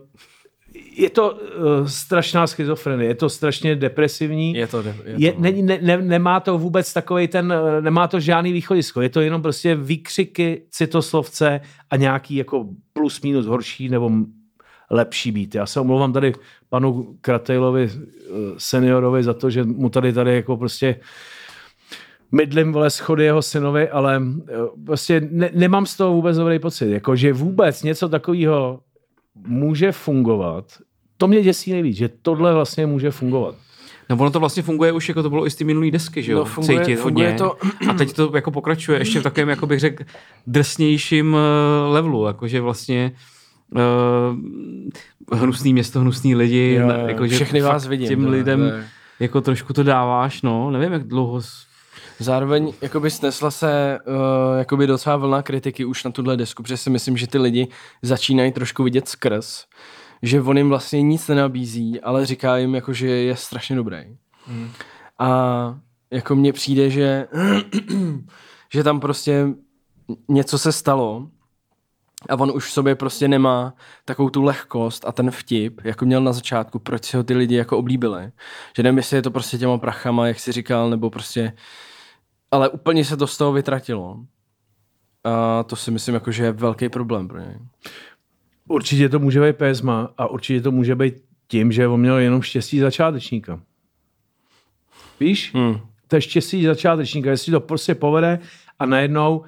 [0.97, 4.53] je to uh, strašná schizofrenie, je to strašně depresivní.
[4.53, 8.07] Je to, je, Je, to, ne, ne, ne, nemá to vůbec takový ten, eh, nemá
[8.07, 13.89] to žádný východisko, je to jenom prostě výkřiky, citoslovce a nějaký jako plus minus horší
[13.89, 14.11] nebo
[14.91, 15.55] lepší být.
[15.55, 16.33] Já se omlouvám tady
[16.69, 20.95] panu Kratejlovi eh, seniorovi za to, že mu tady tady jako prostě
[22.31, 24.53] mydlím vole schody jeho synovi, ale eh,
[24.85, 26.89] prostě ne, nemám z toho vůbec dobrý pocit.
[26.91, 28.79] Jako, že vůbec něco takového
[29.47, 30.65] může fungovat,
[31.17, 33.55] to mě děsí nejvíc, že tohle vlastně může fungovat.
[34.09, 36.31] No ono to vlastně funguje už, jako to bylo i z ty minulý desky, že
[36.31, 36.37] jo?
[36.37, 37.37] No, funguje- Cítit funguje hodně.
[37.37, 37.57] to-
[37.89, 40.03] A teď to jako pokračuje ještě v takovém, jako bych řekl,
[40.47, 43.11] drsnějším eh, levelu, jakože vlastně
[43.71, 48.29] uh, hnusný město, hnusný lidi, Jo, ne, jo, jako, že všechny vás vidím, Těm to
[48.29, 48.87] lidem to je-
[49.19, 51.65] jako trošku to dáváš, no, nevím, jak dlouho s-
[52.19, 54.13] Zároveň jakoby snesla se uh,
[54.57, 57.67] jakoby docela vlna kritiky už na tuhle desku, protože si myslím, že ty lidi
[58.01, 59.65] začínají trošku vidět skrz,
[60.21, 63.97] že on jim vlastně nic nenabízí, ale říká jim, jako, že je strašně dobrý.
[64.47, 64.69] Hmm.
[65.19, 65.29] A
[66.11, 67.27] jako mně přijde, že,
[68.73, 69.47] že tam prostě
[70.29, 71.27] něco se stalo
[72.29, 73.73] a on už v sobě prostě nemá
[74.05, 77.55] takovou tu lehkost a ten vtip, jako měl na začátku, proč si ho ty lidi
[77.55, 78.31] jako oblíbili.
[78.77, 81.53] Že nevím, jestli je to prostě těma prachama, jak si říkal, nebo prostě,
[82.51, 84.19] ale úplně se to z toho vytratilo.
[85.23, 87.59] A to si myslím, jako, že je velký problém pro něj.
[88.67, 91.15] Určitě to může být PSMA a určitě to může být
[91.47, 93.61] tím, že on měl jenom štěstí začátečníka.
[95.19, 95.53] Víš?
[95.53, 95.79] Hmm.
[96.07, 98.39] To je štěstí začátečníka, jestli to prostě povede
[98.79, 99.45] a najednou uh,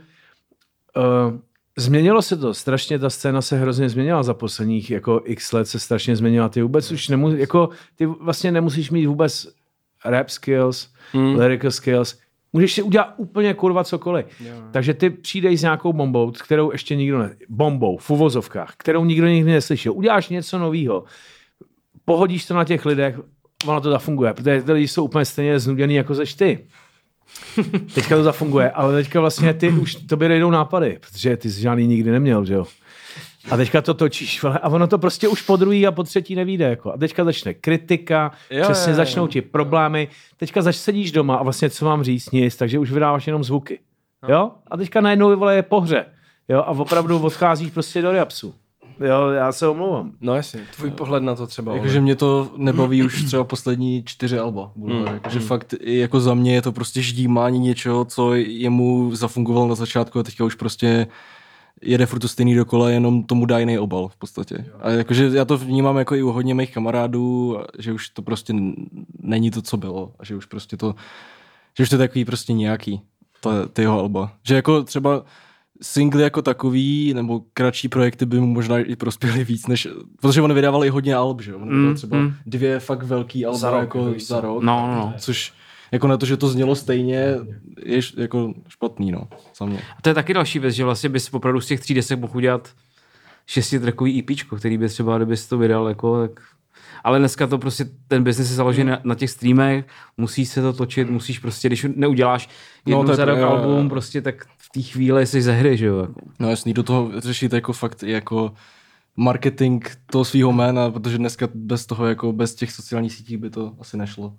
[1.79, 5.79] Změnilo se to, strašně ta scéna se hrozně změnila za posledních jako x let se
[5.79, 6.49] strašně změnila.
[6.49, 9.47] Ty vůbec už nemus, jako, ty vlastně nemusíš mít vůbec
[10.05, 11.35] rap skills, mm.
[11.39, 12.19] lyrical skills,
[12.53, 14.25] můžeš si udělat úplně kurva cokoliv.
[14.41, 14.71] Yeah.
[14.71, 17.35] Takže ty přijdeš s nějakou bombou, kterou ještě nikdo ne...
[17.49, 19.93] Bombou, v uvozovkách, kterou nikdo nikdy neslyšel.
[19.93, 21.03] Uděláš něco nového,
[22.05, 23.19] pohodíš to na těch lidech,
[23.65, 26.67] ono to zafunguje, protože ty lidi jsou úplně stejně znuděný jako ze ty.
[27.93, 31.88] Teďka to zafunguje, ale teďka vlastně ty už tobě nejdou nápady, protože ty jsi žádný
[31.88, 32.65] nikdy neměl, že jo.
[33.52, 36.65] A teďka to točíš, a ono to prostě už po druhý a po třetí nevíde.
[36.65, 36.93] Jako.
[36.93, 38.95] A teďka začne kritika, jo, přesně jo, jo.
[38.95, 40.08] začnou ti problémy.
[40.38, 43.80] Teďka zač sedíš doma a vlastně co mám říct, nic, takže už vydáváš jenom zvuky.
[44.28, 44.52] Jo?
[44.71, 46.06] A teďka najednou vole je pohře.
[46.50, 46.60] Jo?
[46.60, 48.56] A opravdu odcházíš prostě do reapsu.
[48.99, 50.12] Jo, já se omlouvám.
[50.21, 51.75] No jasně, tvůj pohled na to třeba.
[51.75, 54.71] Jakože mě to nebaví už třeba poslední čtyři alba.
[54.75, 55.05] Mm.
[55.05, 55.45] Jakože mm.
[55.45, 60.23] fakt jako za mě je to prostě ždímání něčeho, co jemu zafungovalo na začátku a
[60.23, 61.07] teďka už prostě
[61.81, 64.65] jede furt to stejný dokola, jenom tomu dá jiný obal v podstatě.
[64.79, 68.53] A jakože já to vnímám jako i u hodně mých kamarádů, že už to prostě
[69.19, 70.12] není to, co bylo.
[70.19, 70.95] A že už prostě to,
[71.77, 73.01] že už to je takový prostě nějaký,
[73.41, 74.31] ta, ty jeho alba.
[74.43, 75.23] Že jako třeba
[75.81, 79.87] singly jako takový, nebo kratší projekty by mu možná i prospěly víc, než,
[80.21, 82.33] protože on vydával i hodně alb, že on mm, třeba mm.
[82.45, 85.13] dvě fakt velký alba za rok, jako za rok, no, no, no.
[85.17, 85.53] což
[85.91, 87.35] jako na to, že to znělo stejně,
[87.85, 89.79] je jako špatný, no, za mě.
[89.97, 92.37] A to je taky další věc, že vlastně bys opravdu z těch tří desek mohl
[92.37, 92.69] udělat
[93.45, 96.41] šestitrakový EP, který by třeba, kdyby to vydal, jako, tak
[97.03, 99.85] ale dneska to prostě, ten biznis je založený na, na těch streamech,
[100.17, 102.49] musí se to točit, musíš prostě, když neuděláš
[102.85, 104.45] jednu no, za rok album, prostě tak
[104.77, 105.99] té chvíli jsi ze hry, že jo.
[105.99, 106.21] Jako.
[106.39, 108.53] No jasný, do toho řešit jako fakt jako
[109.15, 113.73] marketing toho svého jména, protože dneska bez toho, jako bez těch sociálních sítí by to
[113.79, 114.33] asi nešlo.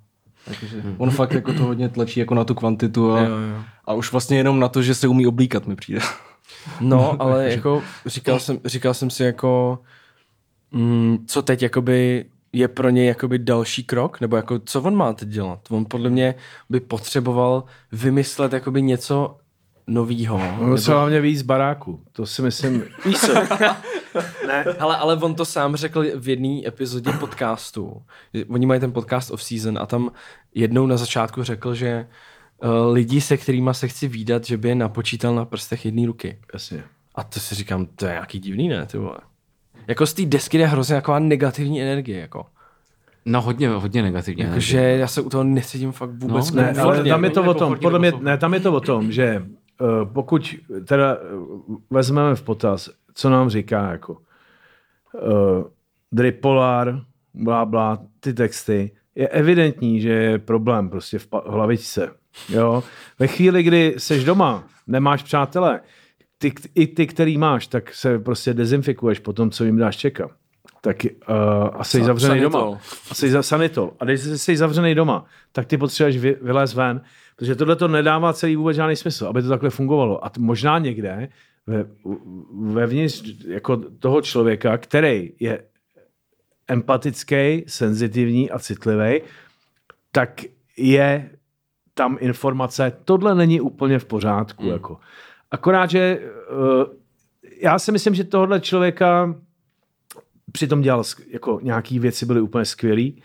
[0.45, 0.95] Takže hmm.
[0.99, 3.63] on fakt jako to hodně tlačí jako na tu kvantitu a, jo, jo.
[3.85, 6.01] a už vlastně jenom na to, že se umí oblíkat mi přijde.
[6.81, 9.79] No, ale jako říkal jsem, říkal jsem si jako,
[10.71, 15.13] mm, co teď jakoby je pro něj jakoby další krok, nebo jako co on má
[15.13, 15.61] teď dělat?
[15.71, 16.35] On podle mě
[16.71, 19.37] by potřeboval vymyslet jakoby něco
[19.89, 20.39] novýho.
[20.39, 20.93] No, nebo...
[20.93, 23.35] hlavně víc baráku, to si myslím, víš co?
[24.47, 24.65] ne.
[24.65, 28.03] Ale, ale on to sám řekl v jedné epizodě podcastu.
[28.49, 30.11] Oni mají ten podcast of season a tam
[30.55, 32.07] jednou na začátku řekl, že
[32.65, 36.39] uh, lidi, se kterými se chci výdat, že by je napočítal na prstech jedné ruky.
[36.53, 36.85] Jasně.
[37.15, 38.87] A to si říkám, to je nějaký divný, ne?
[38.87, 39.19] Ty vole.
[39.87, 42.47] Jako z té desky jde hrozně taková negativní energie, jako.
[43.25, 44.45] No hodně, hodně negativně.
[44.45, 46.51] Jakože já se u toho necítím fakt vůbec.
[46.51, 48.81] No, ne, ale tam je to o tom, podle mě, ne, tam je to o
[48.81, 49.43] tom, že
[50.05, 54.21] pokud teda uh, vezmeme v potaz, co nám říká jako uh,
[56.13, 57.01] Dripolar,
[57.35, 62.11] blá, blá, ty texty, je evidentní, že je problém prostě v, v hlavičce.
[62.49, 62.83] Jo?
[63.19, 65.81] Ve chvíli, kdy seš doma, nemáš přátelé,
[66.39, 70.31] ty, i ty, který máš, tak se prostě dezinfikuješ po tom, co jim dáš čekat.
[70.81, 71.35] Tak uh,
[71.73, 72.51] a jsi Sa- zavřený sanitol.
[72.51, 72.81] doma.
[73.11, 73.93] A jsi za sanitol.
[74.01, 77.01] A když jsi zavřený doma, tak ty potřebuješ vy, vylézt ven,
[77.37, 80.25] protože tohle to nedává celý vůbec žádný smysl, aby to takhle fungovalo.
[80.25, 81.29] A t- možná někde
[81.67, 81.85] ve,
[82.73, 85.63] vevnitř jako toho člověka, který je
[86.69, 89.21] empatický, senzitivní a citlivý,
[90.13, 90.41] tak
[90.77, 91.31] je
[91.95, 94.63] tam informace, tohle není úplně v pořádku.
[94.63, 94.73] Hmm.
[94.73, 94.99] Jako.
[95.51, 96.85] Akorát, že uh,
[97.61, 99.35] já si myslím, že tohle člověka
[100.53, 103.23] přitom dělal jako nějaký věci, byly úplně skvělý,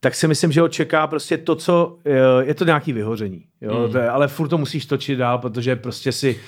[0.00, 1.98] tak si myslím, že ho čeká prostě to, co
[2.40, 3.44] je to nějaký vyhoření.
[3.60, 3.86] Jo?
[3.86, 3.92] Mm.
[3.92, 6.40] To je, ale furt to musíš točit dál, protože prostě si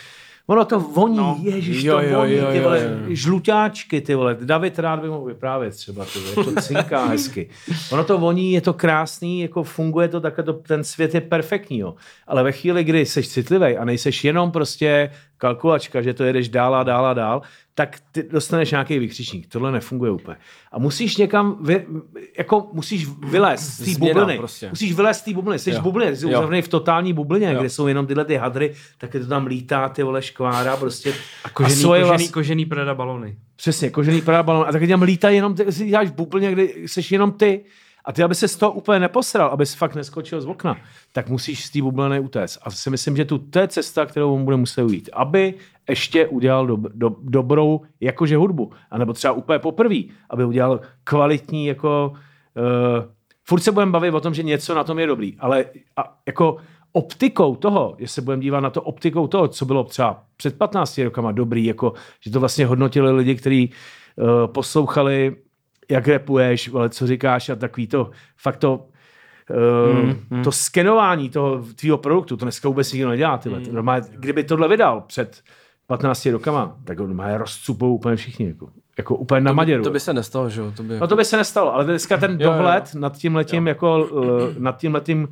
[0.51, 1.39] Ono to voní, no.
[1.43, 3.07] ježiš, jo, to jo, voní, jo, ty vole, jo, jo.
[3.09, 4.37] žluťáčky, ty vole.
[4.41, 7.49] David rád by mohl vyprávět třeba, ty vole, to cinká hezky.
[7.91, 11.79] Ono to voní, je to krásný, jako funguje to, takhle to, ten svět je perfektní,
[11.79, 11.95] jo.
[12.27, 16.75] Ale ve chvíli, kdy jsi citlivý a nejseš jenom prostě kalkulačka, že to jedeš dál
[16.75, 17.43] a dál a dál,
[17.75, 19.47] tak ty dostaneš nějaký vykřičník.
[19.49, 20.37] Tohle nefunguje úplně.
[20.73, 21.87] A musíš někam, vy,
[22.39, 24.37] jako musíš vylézt z té bubliny.
[24.39, 24.69] prostě.
[24.69, 25.59] Musíš vylézt z té bubliny.
[25.59, 27.59] Jsi v bublině, jsi uzavřený v totální bublině, Jo.
[27.61, 31.15] kde jsou jenom tyhle ty hadry, tak je to tam lítá, ty vole škvára, prostě.
[31.45, 33.37] A kožený, svoje kožený, vlast- kožený preda balony.
[33.57, 34.67] Přesně, kožený parabalon.
[34.69, 37.65] A taky tam lítají jenom ty, si děláš v bublně, kde jsi jenom ty.
[38.09, 40.77] A ty, aby se z toho úplně neposral, aby fakt neskočil z okna,
[41.13, 42.59] tak musíš z té bubliny utéct.
[42.63, 45.11] A si myslím, že tu, to je cesta, kterou on bude muset ujít.
[45.13, 45.55] Aby
[45.89, 48.73] ještě udělal do, do, dobrou jakože hudbu.
[48.91, 49.97] A nebo třeba úplně poprvé,
[50.31, 52.13] aby udělal kvalitní jako...
[52.57, 53.05] Uh,
[53.45, 55.65] furt se budeme bavit o tom, že něco na tom je dobrý, ale
[55.97, 56.57] a, jako
[56.93, 60.99] optikou toho, že se budeme dívat na to optikou toho, co bylo třeba před 15
[60.99, 63.71] rokama dobrý, jako, že to vlastně hodnotili lidi, kteří
[64.17, 65.37] uh, poslouchali,
[65.91, 68.87] jak repuješ, ale co říkáš a takový to, fakt to,
[69.91, 70.45] Uh, mm, mm.
[70.45, 73.39] to skenování toho tvýho produktu, to dneska vůbec nikdo nedělá.
[73.39, 73.59] Tyhle.
[73.59, 73.75] Mm.
[73.75, 75.43] Normálně, kdyby tohle vydal před
[75.87, 78.47] 15 rokama, tak ho normálně rozcupou úplně všichni.
[78.47, 79.85] Jako, jako úplně na Maděru.
[79.85, 80.73] To by se nestalo, že jo?
[80.77, 80.99] To by...
[80.99, 82.53] No to by se nestalo, ale dneska ten Jo, jo.
[82.53, 84.23] dohled nad tím letím jako uh,
[84.59, 85.29] nad tím letím uh,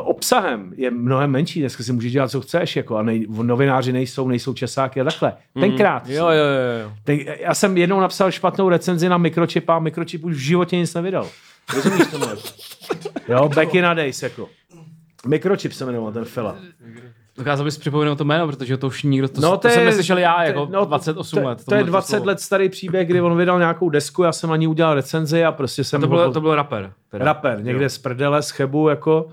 [0.00, 1.60] obsahem je mnohem menší.
[1.60, 5.32] Dneska si můžeš dělat, co chceš, jako, a nej, novináři nejsou, nejsou česáky a takhle.
[5.60, 6.08] Tenkrát.
[6.08, 6.92] Jo, jo, jo, jo.
[7.04, 10.94] Ten, já jsem jednou napsal špatnou recenzi na Mikrochip a Mikrochip už v životě nic
[10.94, 11.28] nevydal.
[11.74, 12.24] Rozumíš tomu?
[13.28, 14.48] jo, back in a days, jako.
[15.26, 16.56] Mikrochip se jmenoval ten fela.
[17.38, 19.86] Dokázal bys připomenout to jméno, protože to už nikdo, to, No, to, to jsem je-
[19.86, 21.64] neslyšel já, to- jako no, 28 to, let.
[21.64, 22.24] To je tohle 20 slovo.
[22.26, 25.52] let starý příběh, kdy on vydal nějakou desku, já jsem na ní udělal recenzi a
[25.52, 26.92] prostě jsem To ho- byl, to byl rapper.
[27.10, 27.24] Teda.
[27.24, 29.28] rapper, někde z prdele, z Chebu, jako,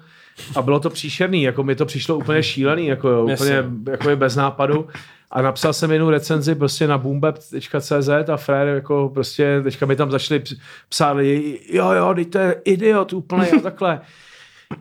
[0.55, 4.15] a bylo to příšerný, jako mi to přišlo úplně šílený, jako, jo, úplně jako je
[4.15, 4.87] bez nápadu.
[5.31, 10.11] A napsal jsem jednu recenzi prostě na boombap.cz a frér jako prostě teďka mi tam
[10.11, 14.01] začali ps- psát lidi, jo jo, teď to je idiot úplný a takhle.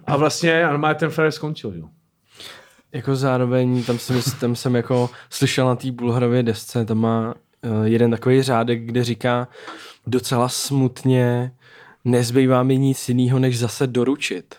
[0.06, 1.88] A vlastně a normálně ten frér skončil, jo.
[2.92, 7.84] Jako zároveň tam jsem, tam jsem jako slyšel na té Bulharově desce, tam má uh,
[7.84, 9.48] jeden takový řádek, kde říká
[10.06, 11.52] docela smutně,
[12.04, 14.54] nezbývá mi nic jiného, než zase doručit.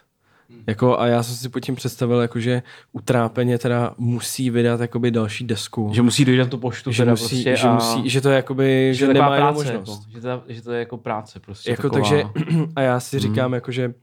[0.68, 5.12] Jako, a já jsem si pod tím představil, jako, že utrápeně teda musí vydat jakoby
[5.12, 5.92] další desku.
[5.94, 6.92] Že musí dojít na tu poštu.
[6.92, 7.74] že, teda musí, prostě že, a...
[7.74, 10.08] musí, že to je jakoby, že, že, to nemá práce, možnost.
[10.08, 11.72] jako, že, to, že to je jako práce prostě.
[11.72, 12.10] Jako, taková...
[12.10, 12.24] takže,
[12.76, 13.94] a já si říkám, jako, že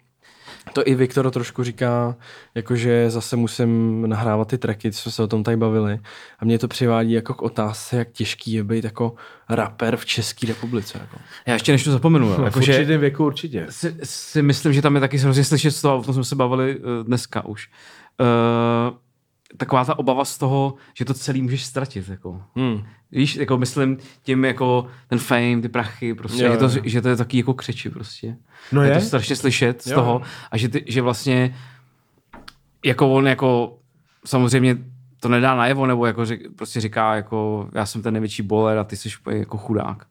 [0.69, 2.17] to i Viktor trošku říká,
[2.55, 6.01] jakože zase musím nahrávat ty tracky, co jsme se o tom tady bavili.
[6.39, 9.15] A mě to přivádí jako k otázce, jak těžký je být jako
[9.49, 10.99] rapper v České republice.
[11.01, 11.17] Jako.
[11.47, 13.67] Já ještě než to zapomenu, jo, Jako v určitém věku určitě.
[13.71, 16.37] si, si myslím, že tam je taky hrozně slyšet z toho, o tom jsme se
[16.37, 17.71] bavili uh, dneska už.
[18.21, 18.97] Uh,
[19.57, 22.09] taková ta obava z toho, že to celý můžeš ztratit.
[22.09, 22.43] Jako.
[22.57, 22.85] Hmm.
[23.13, 26.83] Víš, jako myslím tím jako ten fame, ty prachy, prostě, Jo, že, to, jo.
[26.85, 28.37] že to je taky jako křeči prostě.
[28.73, 28.95] No je je.
[28.95, 29.95] to strašně slyšet z Jo.
[29.95, 31.57] toho a že, ty, že vlastně
[32.85, 33.79] jako on jako
[34.25, 34.77] samozřejmě
[35.21, 38.85] to nedá najevo, nebo jako řek, prostě říká jako já jsem ten největší boler a
[38.85, 40.07] ty jsi jako chudák.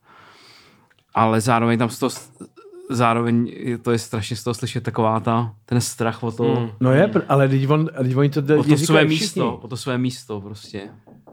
[1.14, 2.10] Ale zároveň tam z toho,
[2.90, 6.70] zároveň je- to je strašně z toho slyšet taková ta, ten strach o to, hmm.
[6.80, 9.04] No je, ale teď, on, teď oni to o to své všichni.
[9.04, 10.82] místo, o to své místo prostě.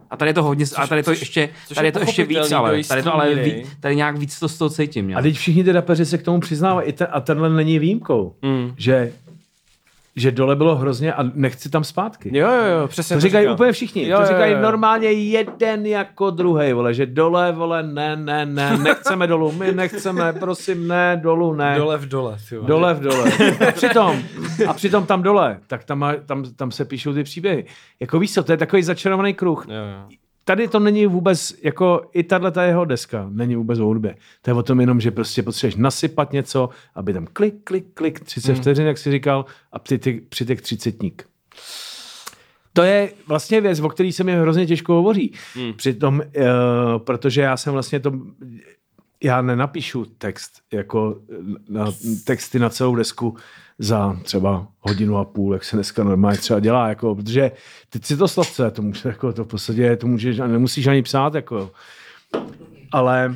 [0.09, 1.99] A tady je to hodně, a tady je to což- ještě, což tady je to
[1.99, 5.05] ještě víc, ale tady to ale ví, tady nějak víc to z toho cítím.
[5.05, 5.23] A nějak.
[5.23, 6.93] teď všichni ty rapeři se k tomu přiznávají.
[7.11, 8.35] A tenhle není výjimkou.
[8.41, 8.73] Mm.
[8.77, 9.11] Že,
[10.15, 12.37] že dole bylo hrozně a nechci tam zpátky.
[12.37, 13.53] Jo, jo, jo, přesně To říkají říkám.
[13.53, 14.03] úplně všichni.
[14.03, 14.59] Jo, Jo, to jo, říkají jo.
[14.61, 20.33] normálně jeden jako druhý, vole, že dole, vole, ne, ne, ne, nechceme dolů, my nechceme,
[20.33, 21.75] prosím, ne, dolů, ne.
[21.77, 22.37] Dole v dole.
[22.49, 22.63] Tyjo.
[22.65, 23.31] Dole v dole.
[23.67, 24.19] A přitom,
[24.67, 27.65] a přitom tam dole, tak tam, tam, tam se píšou ty příběhy.
[27.99, 29.65] Jako víš co, to je takový začarovaný kruh.
[29.69, 30.17] Jo, jo.
[30.47, 34.15] Tady to není vůbec, jako i tahle ta jeho deska, není vůbec o hudbě.
[34.41, 38.19] To je o tom jenom, že prostě potřebuješ nasypat něco, aby tam klik, klik, klik,
[38.19, 38.61] 30 hmm.
[38.61, 39.79] vteřin, jak jsi říkal, a
[40.29, 41.27] přitek, třicetník.
[42.73, 45.33] To je vlastně věc, o který se mi hrozně těžko hovoří.
[45.53, 45.73] Hmm.
[45.73, 46.43] Přitom, uh,
[46.97, 48.11] protože já jsem vlastně to,
[49.23, 51.19] já nenapíšu text, jako
[51.69, 51.91] na,
[52.23, 53.37] texty na celou desku
[53.79, 57.51] za třeba hodinu a půl, jak se dneska normálně třeba dělá, jako, protože
[57.89, 61.01] teď si to slovce, to může, jako, to v podstatě, to můžeš, a nemusíš ani
[61.01, 61.71] psát, jako,
[62.91, 63.35] ale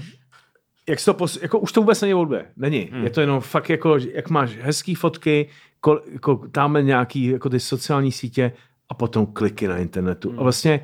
[0.90, 2.90] jak to pos, jako už to vůbec není hudbě, není.
[2.92, 3.04] Hmm.
[3.04, 5.50] Je to jenom fakt jako, jak máš hezký fotky,
[5.80, 8.52] kol, jako tam nějaký jako ty sociální sítě
[8.90, 10.30] a potom kliky na internetu.
[10.30, 10.40] Hmm.
[10.40, 10.84] A vlastně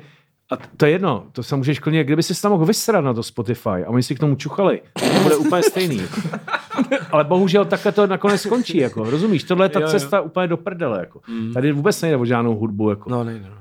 [0.52, 3.22] a to je jedno, to se můžeš klidně, kdyby se tam mohl vysrat na to
[3.22, 4.80] Spotify a oni si k tomu čuchali,
[5.14, 6.00] to bude úplně stejný.
[7.12, 9.44] Ale bohužel takhle to nakonec skončí, jako, rozumíš?
[9.44, 9.90] Tohle je ta Jo, jo.
[9.92, 11.20] cesta úplně do prdele, jako.
[11.54, 13.10] Tady vůbec nejde o žádnou hudbu, jako.
[13.10, 13.46] No, nejde.
[13.50, 13.56] no.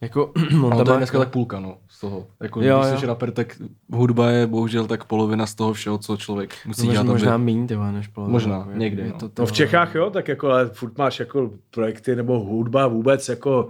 [0.00, 0.26] Jako,
[0.64, 2.26] on Ale tam to je dneska tak půlka, no, z toho.
[2.42, 2.98] Jako, Jo, když jo.
[3.00, 3.56] jsi rapper, tak
[3.92, 7.06] hudba je bohužel tak polovina z toho všeho, co člověk musí no, dělat.
[7.06, 8.32] možná, aby- možná míň, tyva, než polovina.
[8.32, 9.18] Možná, jako, někdy, no.
[9.18, 12.86] to, to, No v Čechách jo, tak jako ale furt máš jako projekty nebo hudba
[12.86, 13.68] vůbec jako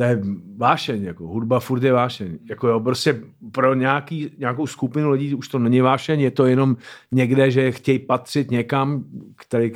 [0.00, 0.22] to je
[0.56, 2.38] vášeň, jako hudba furt je vášeň.
[2.48, 3.20] Jako jo, prostě
[3.52, 6.76] pro nějaký, nějakou skupinu lidí už to není vášeň, je to jenom
[7.12, 9.04] někde, že chtějí patřit někam,
[9.36, 9.72] který,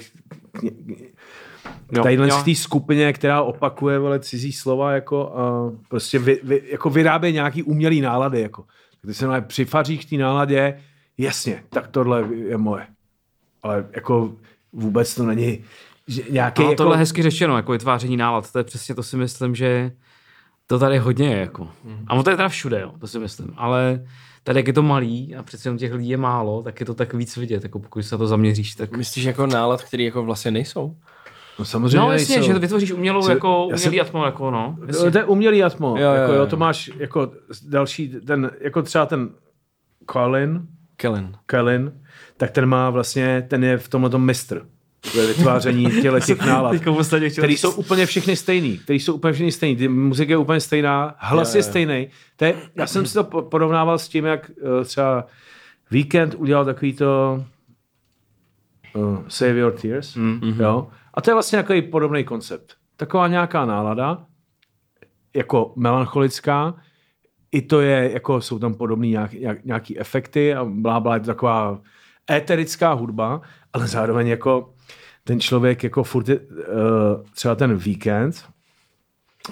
[2.03, 6.91] tadyhle v té skupině, která opakuje vole, cizí slova, jako, a prostě vy, vy, jako
[6.91, 8.41] vyrábějí nějaký umělý nálady.
[8.41, 8.65] Jako.
[9.03, 10.81] Když se přifaříš k té náladě,
[11.19, 12.87] jasně, tak tohle je moje.
[13.63, 14.33] Ale jako
[14.73, 15.65] vůbec to není
[16.09, 16.63] že nějaký...
[16.63, 18.53] No, jako, tohle hezky řečeno, jako vytváření nálad.
[18.53, 19.93] To je přesně to si myslím, že
[20.67, 21.37] to tady hodně je.
[21.41, 21.69] Jako.
[22.07, 23.53] A ono to je teda všude, jo, to si myslím.
[23.57, 24.05] Ale
[24.45, 26.95] tady, jak je to malý a přece jenom těch lidí je málo, tak je to
[26.95, 27.63] tak víc vidět.
[27.63, 28.97] Jako pokud se na to zaměříš, tak...
[28.97, 30.97] Myslíš jako nálad, který jako vlastně nejsou?
[31.59, 32.47] No samozřejmě No jasně, nejsou.
[32.47, 34.77] že to vytvoříš umělou, Co- jako já jsem- umělý atmo, jako no.
[34.93, 35.89] To, to je umělý atmo.
[35.89, 36.47] Jo, jako, jo, jo, jo.
[36.47, 37.33] to máš jako
[37.69, 39.29] další, ten, jako třeba ten
[40.13, 41.37] Colin, Kellen.
[41.47, 41.93] Kellen,
[42.37, 44.67] tak ten má vlastně, ten je v tomhle mistr
[45.17, 46.73] ve vytváření těle těch nálad.
[46.73, 46.85] Říct-
[47.57, 51.55] jsou úplně všechny stejný, který jsou úplně všechny stejný, ty muzika je úplně stejná, hlas
[51.55, 51.63] je jo.
[51.63, 52.09] stejný.
[52.37, 55.27] To je, já jsem si to po- porovnával s tím, jak uh, třeba
[55.91, 57.45] Weekend udělal takový to
[58.95, 60.63] uh, Save Your Tears, mm-hmm.
[60.63, 60.89] jo?
[61.15, 62.75] A to je vlastně takový podobný koncept.
[62.97, 64.25] Taková nějaká nálada,
[65.37, 66.75] jako melancholická,
[67.53, 71.21] i to je, jako jsou tam podobný nějak, nějak, nějaký efekty a blá, blá, je
[71.21, 71.81] to taková
[72.31, 73.41] éterická hudba,
[73.73, 74.74] ale zároveň jako
[75.25, 76.47] ten člověk jako furt je, uh,
[77.35, 78.45] třeba ten víkend,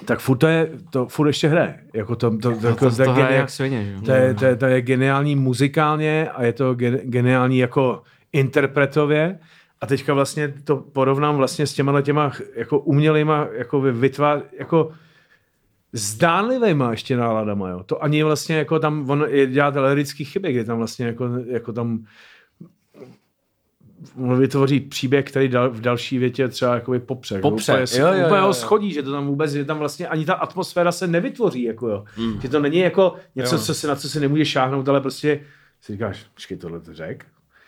[0.04, 1.80] tak furt to, je, to furt ještě hraje.
[1.94, 4.35] Jako to, to, to, jako, to, to, je to geniál- jak svině, že to, je,
[4.35, 9.38] to, je, to je geniální muzikálně a je to gen, geniální jako interpretově.
[9.80, 14.92] A teďka vlastně to porovnám vlastně s těma těma jako umělýma jako vytvár, jako
[15.92, 17.82] zdánlivýma ještě náladama, jo.
[17.87, 21.28] To ani vlastně jako tam, on je- dělá ty lirický chyby, kdy tam vlastně jako,
[21.46, 22.04] jako tam
[24.18, 27.40] on vytvoří příběh, který dal, v další větě třeba jakoby popře.
[27.40, 28.54] Popře, Úplně, jo, jo, úplně jo, ho jo.
[28.54, 32.04] schodí, že to tam vůbec, že tam vlastně ani ta atmosféra se nevytvoří, jako jo.
[32.18, 32.40] Mm.
[32.40, 33.60] Že to není jako něco, Jo.
[33.60, 35.40] co se, na co se nemůže šáhnout, ale prostě
[35.80, 37.26] si říkáš, počkej, tohle to řek.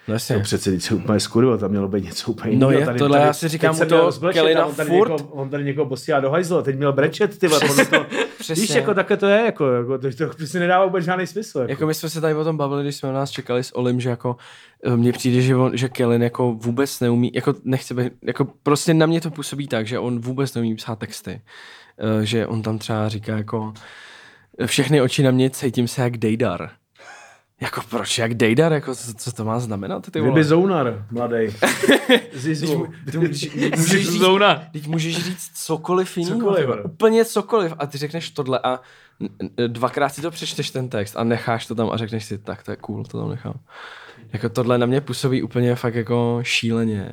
[0.09, 0.37] No jasně.
[0.37, 3.33] To přece teď se úplně skurvilo, tam mělo být něco úplně No je, tohle já
[3.33, 5.11] si říkám u toho měl rozbrečet a Kellina on tady furt.
[5.11, 8.07] Někoho, on tady někoho posílá do hajzlu, teď měl brečet, ty vole, podle toho.
[8.39, 8.63] Přesně.
[8.63, 11.59] Víš, jako takhle to je, jako, jako to, to, to si nedává vůbec žádný smysl.
[11.59, 11.71] Jako.
[11.73, 14.01] Jako my jsme se tady o tom bavili, když jsme u nás čekali s Olim,
[14.01, 14.37] že jako
[14.85, 18.95] eh, mně přijde, že, on, že Kellen jako vůbec neumí, jako nechce být, jako prostě
[18.95, 21.41] na mě to působí tak, že on vůbec neumí psát texty.
[21.99, 23.73] Eh, Že on tam třeba říká jako
[24.67, 26.71] všechny oči na mě, cítím se jak Dejdar.
[27.61, 30.21] Jako proč, jak Dejdar, jako co, co to má znamenat, ty?
[30.21, 31.37] Kdyby Zounar, mladý.
[32.33, 32.87] Zizvu.
[33.19, 33.41] Můžeš,
[34.09, 34.23] říct,
[34.73, 38.81] teď můžeš říct cokoliv jiného, Cokoliv, úplně cokoliv a ty řekneš tohle a
[39.67, 42.71] dvakrát si to přečteš ten text a necháš to tam a řekneš si, tak to
[42.71, 43.55] je cool, to tam nechám.
[44.33, 47.09] Jako tohle na mě působí úplně fakt jako šíleně.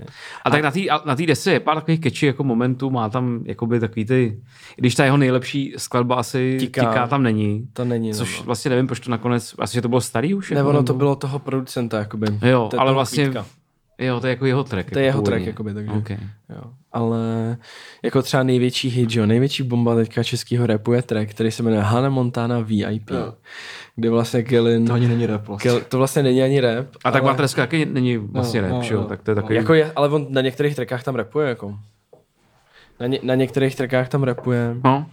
[0.45, 3.43] A tak na té na tý desce je pár takových catchy jako momentů, má tam
[3.45, 4.41] jakoby takový ty,
[4.75, 6.81] když ta jeho nejlepší skladba asi Tiká.
[6.81, 8.45] tiká, tam není, To není, což no.
[8.45, 10.51] vlastně nevím, proč to nakonec, asi, že to bylo starý už?
[10.51, 12.27] Ne, jako, ono to nebo- bylo toho producenta, jakoby.
[12.41, 13.45] Jo, ale vlastně, Kvítka.
[13.99, 14.91] jo, to je jako jeho track.
[14.91, 15.31] To je jeho původně.
[15.37, 15.91] track, jakoby, takže.
[15.91, 16.17] Okay.
[16.49, 16.61] Jo.
[16.93, 17.57] Ale
[18.03, 21.63] jako třeba největší hit, že jo, největší bomba teďka českého rapu je track, který se
[21.63, 23.33] jmenuje Hannah Montana VIP, Jo.
[23.95, 25.71] kde vlastně Kellen, To ani není rap vlastně.
[25.71, 26.87] Kel, to vlastně není ani rap.
[27.03, 29.07] A tak ale, má treska taky není vlastně No, rap, no, že jo, no.
[29.07, 31.75] tak to je takový, jako je, ale on na některých trackách tam rapuje, jako.
[32.99, 34.75] Na, ně, na některých trackách tam rapuje.
[34.83, 35.05] no,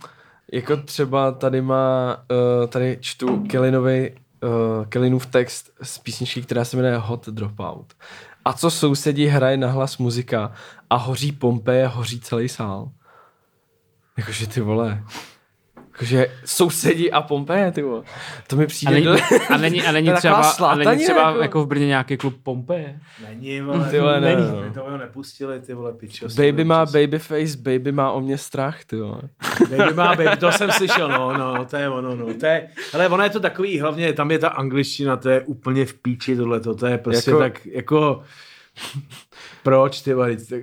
[0.52, 2.16] Jako třeba tady má,
[2.60, 7.92] uh, tady čtu Kellinovi, uh, Kellinův text z písničky, která se jmenuje Hot Dropout.
[8.44, 10.52] A co sousedí hraje na hlas muzika
[10.90, 12.90] a hoří Pompeje, hoří celý sál.
[14.18, 15.04] Jakože ty vole.
[15.92, 18.02] Jakože sousedí a Pompeje, ty vole.
[18.46, 18.90] To mi přijde...
[18.90, 19.16] a není, do-
[19.50, 21.42] a není, a není třeba, a není třeba jako.
[21.42, 23.00] jako v Brně nějaký klub Pompeje.
[23.28, 23.90] Není, vole.
[23.90, 24.48] Ty vole, ne, není.
[24.50, 24.74] no.
[24.74, 26.26] To ho nepustili, ty vole, pičo.
[26.36, 29.22] Baby má babyface, baby má o mě strach, ty vole.
[29.76, 33.08] Baby má baby, to jsem slyšel, no, no, to je ono, no, to je, ale
[33.08, 36.74] ono je to takový, hlavně tam je ta angličtina, to je úplně v píči tohleto,
[36.74, 38.22] to je prostě jako, tak, jako,
[39.62, 40.60] proč, ty vole, tak,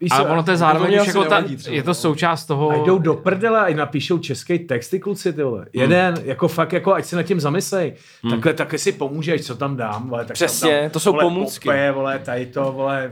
[0.00, 1.94] víš Ale ono to je zároveň už jako ta, je to no.
[1.94, 2.70] součást toho...
[2.70, 5.66] a jdou do prdele a i napíšou český texty, kluci, ty vole.
[5.72, 7.94] Jeden, jako fakt, jako, ať se nad tím zamyslej.
[8.30, 10.24] Takhle, takhle si pomůžeš, co tam dám, vole.
[10.24, 11.68] Tak Přesně, tam dám, to jsou vole, pomůcky.
[11.68, 13.10] Popeje, vole, tady to, vole,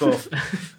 [0.00, 0.28] off.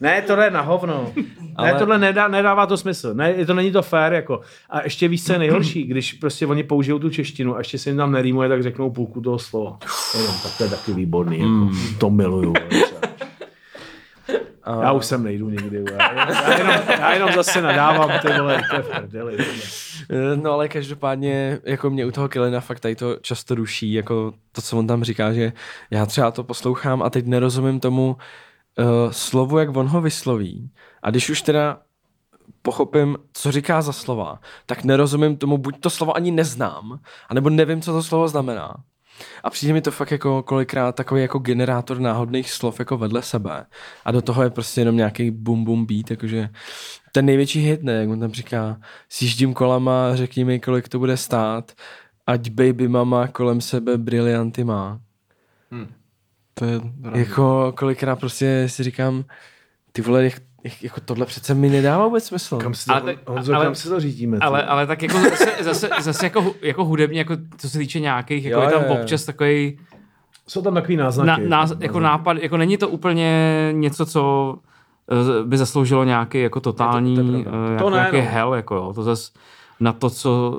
[0.02, 1.12] Ne, tohle je na hovno.
[1.16, 1.24] Ne,
[1.56, 3.14] Ale- tohle nedá, nedává to smysl.
[3.14, 4.42] Ne, to není to fér, jako.
[4.70, 7.90] A ještě víš, co je nejhorší, když prostě oni použijou tu češtinu a ještě se
[7.90, 9.78] jim tam nerýmuje, tak řeknou půlku toho slova.
[10.18, 11.70] Jenom, tak to je taky výborný, jako.
[11.98, 12.54] To miluju.
[12.54, 12.82] vole,
[14.64, 14.84] A...
[14.84, 15.84] Já už sem nejdu nikdy.
[15.98, 19.38] Já jenom, já jenom zase nadávám, ty vole, to je v prdeli.
[20.10, 24.34] Eh, No ale každopádně, jako mě u toho Kellena fakt tady to často ruší, jako
[24.52, 25.54] to, co on tam říká, že
[25.92, 28.18] já třeba to poslouchám a teď nerozumím tomu
[28.80, 30.72] uh, slovu, jak on ho vysloví.
[31.04, 31.80] A když už teda
[32.62, 37.00] pochopím, co říká za slova, tak nerozumím tomu, buď to slovo ani neznám,
[37.30, 38.76] anebo nevím, co to slovo znamená.
[39.44, 43.66] A přijde mi to fakt jako kolikrát takový jako generátor náhodných slov jako vedle sebe.
[44.06, 46.50] A do toho je prostě jenom nějaký bum bum beat, jakože
[47.12, 48.78] ten největší hit, ne, jak on tam říká,
[49.10, 51.72] sjíždím kolama, řekni mi, kolik to bude stát,
[52.28, 55.00] ať baby mama kolem sebe brilianty má.
[56.54, 56.80] To je
[57.16, 59.24] Jako kolikrát prostě si říkám,
[59.92, 60.30] ty vole,
[60.82, 62.58] jako tohle přece mi nedává vůbec smysl.
[62.58, 64.38] Kam se to, Ale Honzo, ale- kam se to řídíme?
[64.42, 68.46] Ale, ale tak jako zase, zase, zase jako, jako hudebně, jako co se týče nějakých,
[68.46, 68.98] jako Jo, je tam jo.
[69.02, 69.80] občas takový
[70.48, 71.48] Jsou tam takový na, náznaky.
[71.48, 73.30] na, jako nápad, jako není to úplně
[73.72, 74.56] něco, co
[75.12, 77.52] eh, by zasloužilo nějaký jako totální, to je pravda.
[77.52, 78.24] eh, To jako, ne, nějaký no.
[78.34, 79.32] hell, jako jo, to zase
[79.80, 80.58] na to, co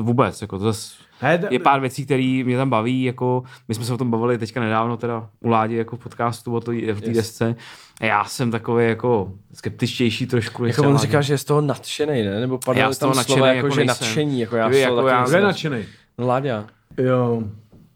[0.00, 1.04] vůbec, jako to zase Ne,
[1.50, 4.60] je pár věcí, které mě tam baví, jako my jsme se o tom bavili teďka
[4.60, 7.16] nedávno teda u Ládi jako v podcastu o to, v té Yes.
[7.16, 7.54] desce.
[8.00, 10.64] A já jsem takový jako skeptičtější trošku.
[10.64, 12.40] Jako on říká, že je z toho nadšený, ne?
[12.40, 14.76] Nebo Já toho tam nadšenej jako, jako že nadšení, jako já jako
[15.08, 15.42] já- taky Kdo je nejsem.
[15.42, 15.84] nadšený?
[16.18, 16.64] Láďa.
[16.98, 17.42] Jo,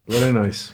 [0.09, 0.73] very nice.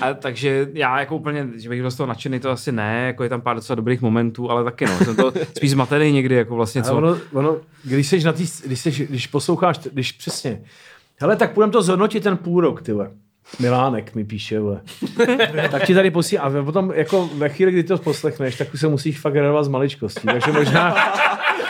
[0.00, 3.22] A, takže já jako úplně, že bych byl z toho nadšený, to asi ne, jako
[3.22, 6.56] je tam pár docela dobrých momentů, ale taky no, jsem to spíš zmatený někdy, jako
[6.56, 6.96] vlastně co.
[6.96, 10.62] ono, ono, když seš na tý, když, seš, když posloucháš, když přesně,
[11.20, 13.10] hele, tak půjdeme to zhodnotit ten půl rok, ty vole.
[13.58, 14.80] Milánek mi píše, vole.
[15.70, 18.88] tak ti tady posí a potom jako ve chvíli, kdy to poslechneš, tak už se
[18.88, 20.96] musíš fakt radovat z maličkostí, takže možná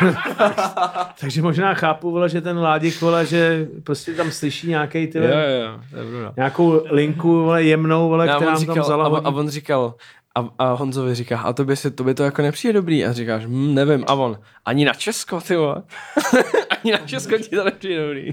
[1.20, 5.24] takže možná chápu, vole, že ten Ládik, vole, že prostě tam slyší nějaký ty, Jo,
[5.24, 5.80] jo,
[6.22, 9.04] jo, nějakou linku, vole, jemnou, vole, A která tam vzala.
[9.04, 9.94] a, on, a on říkal,
[10.34, 13.04] a, a Honzovi říká, a to by, se, to by to jako nepřijde dobrý.
[13.04, 14.04] A říkáš, hm, nevím.
[14.06, 15.82] A on, ani na Česko, ty vole.
[16.84, 18.32] ani na Česko ti to nepřijde dobrý.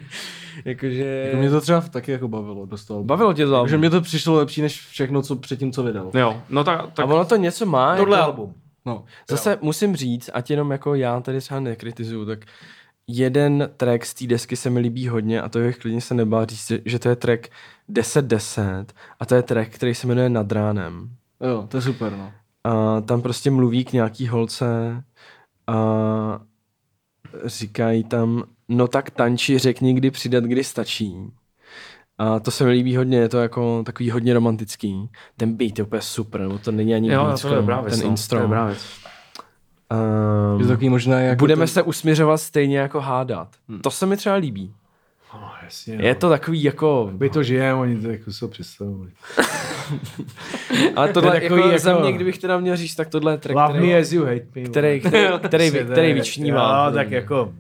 [0.66, 1.24] Jakože...
[1.26, 3.04] Jako mě to třeba taky jako bavilo dost toho.
[3.04, 3.80] Bavilo tě to Takže album.
[3.80, 6.12] mě to přišlo lepší než všechno, co předtím, co vydal.
[6.14, 7.98] Jo, no tak, A tak ono to něco má.
[7.98, 8.54] Tohle jako, album.
[8.86, 9.04] No.
[9.30, 12.46] Zase musím říct, ať jenom jako já tady třeba nekritizuju, tak
[13.08, 16.46] jeden track z té desky se mi líbí hodně a to je klidně se nebá
[16.46, 17.50] říct, že to je track
[17.90, 18.86] 10-10
[19.20, 21.10] a to je track, který se jmenuje Nad ránem.
[21.42, 22.32] Jo, to je super, no.
[22.64, 25.04] A tam prostě mluví k nějaký holce
[25.68, 26.42] a
[27.46, 31.16] říkají tam, no tak tanči, řekni, kdy přidat, kdy stačí.
[32.18, 35.10] A to se mi líbí hodně, je to jako takový hodně romantický.
[35.38, 37.94] Ten beat je úplně super, nebo to není ani jo, beat, to je dobrá věc,
[37.94, 38.40] ten no, to je instro.
[38.40, 38.86] dobrá věc.
[40.54, 43.48] Um, Je to takový možná jako budeme to, se usměřovat stejně jako hádat.
[43.70, 43.80] Hmm.
[43.80, 44.74] To se mi třeba líbí.
[45.34, 47.12] No, jasně, Je to takový jako...
[47.18, 49.10] My to žijeme, oni to jako se představují.
[50.96, 53.34] Ale tohle To je jako, takový za jako- mě, kdybych teda měl říct, tak tohle
[53.34, 54.62] je track, Love který, me as you hate me.
[54.62, 55.00] který, který,
[55.44, 56.86] který, to který je- vyčnívá.
[56.86, 57.54] Jo, tak jako...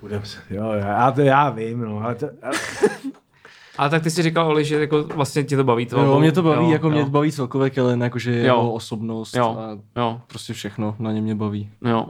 [0.00, 2.52] Budem se, jo, já to já vím, no, ale to, ale,
[3.78, 5.86] Ale tak ty jsi říkal, Oli, že jako vlastně tě to baví.
[5.86, 8.44] To Jo, mě to baví, jo, jako mě jo, baví celkově Kellen, jakože Jo.
[8.44, 9.56] jeho osobnost Jo.
[9.60, 11.70] a Jo, prostě všechno na něm mě baví.
[11.84, 12.06] jo.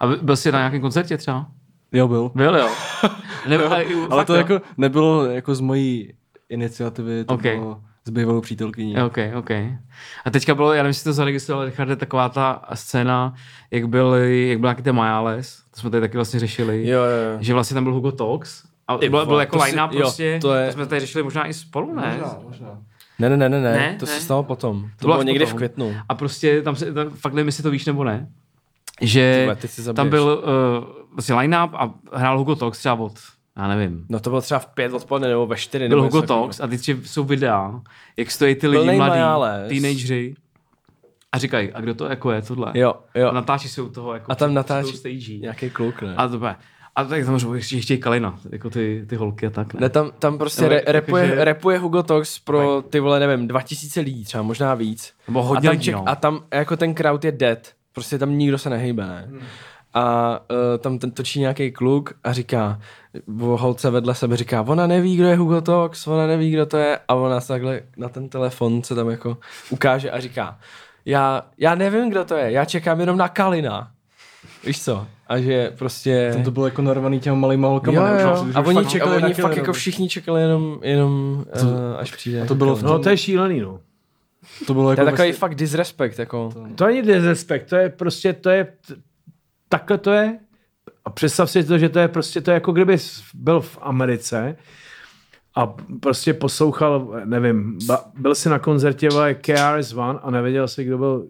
[0.00, 1.46] A by- byl jsi na nějakém koncertě třeba?
[1.92, 2.30] Jo, byl.
[2.34, 2.68] Byl, jo.
[3.48, 6.12] Nebo, ale, Ale to jako nebylo jako z mojí
[6.48, 7.42] iniciativy, to Ok.
[7.42, 8.96] bylo s bývalou přítelkyní.
[9.02, 9.50] OK, OK.
[10.24, 13.34] A teďka bylo, já nevím, jestli to zaregistroval, Richarde, taková ta scéna,
[13.70, 17.32] jak byl, jak byl nějaký ten Majales, to jsme tady taky vlastně řešili, Jo, jo,
[17.32, 17.38] jo.
[17.40, 20.38] že vlastně tam byl Hugo Talks, a Ty byl, byl jako si- line-up jo, prostě,
[20.42, 22.02] to je- to jsme tady řešili možná i spolu, ne?
[22.18, 22.78] Možná, možná.
[23.18, 24.12] Ne, ne, ne, ne, ne, to Ne?
[24.12, 24.82] se stalo potom.
[24.82, 25.56] To, To bylo bylo někdy potom.
[25.56, 25.94] v květnu.
[26.08, 28.28] A prostě tam se, tam, fakt nevím, jestli to víš nebo ne,
[29.00, 29.96] že vole, ty si zabiješ.
[29.96, 30.84] tam byl uh,
[31.14, 33.12] vlastně line-up a hrál Hugo Talks třeba od,
[33.58, 35.88] já nevím, No to bylo třeba v pět odpoledne nebo ve čtyři.
[35.88, 36.22] byl Hugo.
[36.22, 37.80] Talks a teď jsou videa,
[38.16, 39.20] jak stojí ty lidi mladí,
[39.68, 40.34] teenageři
[41.32, 42.72] a říkají, a kdo to jako je tohle?
[42.74, 43.28] Jo, jo.
[43.28, 45.32] A natáčí se u toho jako A tam natáčí- stage.
[45.38, 46.14] Nějaký kluk, ne?
[46.16, 46.56] A to bude.
[46.96, 49.74] A tak samozřejmě ještě chtějí Kalina, jako ty, ty holky a tak.
[49.74, 49.80] Ne?
[49.80, 53.20] Ne, tam, tam prostě No, re, jako, repuje, že- repuje Hugo Talks pro ty vole,
[53.20, 55.12] nevím, 2000 lidí, třeba možná víc.
[55.28, 56.08] Nebo a hodně tam, lidí, no.
[56.08, 57.58] a tam jako ten crowd je dead.
[57.92, 59.26] Prostě tam nikdo se nehejbe, ne?
[59.30, 59.40] Hmm.
[59.94, 62.80] A uh, tam ten točí nějaký kluk a říká,
[63.40, 66.76] o holce vedle sebe říká, ona neví, kdo je Hugo Talks, ona neví, kdo to
[66.76, 69.36] je a ona se takhle na ten telefon se tam jako
[69.70, 70.58] ukáže a říká,
[71.04, 73.90] já, já nevím, kdo to je, já čekám jenom na Kalina.
[74.66, 75.06] Víš co?
[75.26, 76.30] A že prostě...
[76.34, 78.08] Tam to bylo jako narvaný těma malýma holkama.
[78.08, 81.44] Jo, jo, Už- a oni, fakt čekali, a oni fakt jako všichni čekali jenom, jenom
[81.60, 82.42] to, uh, až přijde.
[82.42, 83.80] a to bylo v no to je šílený, no.
[84.66, 86.52] To bylo to jako je takový vlastně- fakt disrespekt, jako.
[86.74, 88.66] To není disrespekt, to je prostě, to je,
[89.70, 90.38] takhle to je.
[91.04, 92.96] A představ si to, že to je prostě, to jako kdyby
[93.34, 94.56] byl v Americe
[95.56, 97.78] a prostě poslouchal, nevím,
[98.14, 101.26] byl si na koncertě vole, KRS-One a nevěděl si, kdo byl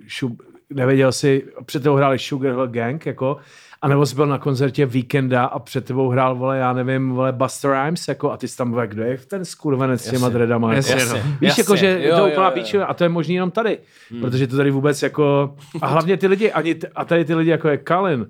[0.71, 3.37] nevěděl si, před tebou hráli Sugar Hill Gang, jako,
[3.83, 7.33] a nebo jsi byl na koncertě Weekenda a před tebou hrál, vole, já nevím, vole,
[7.33, 10.75] Buster Rhymes, jako, a ty jsi tam, vole, kdo je ten skurvenec s těma dreadama,
[10.75, 10.89] jako.
[10.91, 11.23] Jasně, no.
[11.41, 13.79] Víš, Jasně, jako, že jo, to úplná píčovina a to je možný jenom tady,
[14.11, 14.21] hmm.
[14.21, 17.51] protože to tady vůbec jako, a hlavně ty lidi, ani, t- a tady ty lidi
[17.51, 18.27] jako je Kalin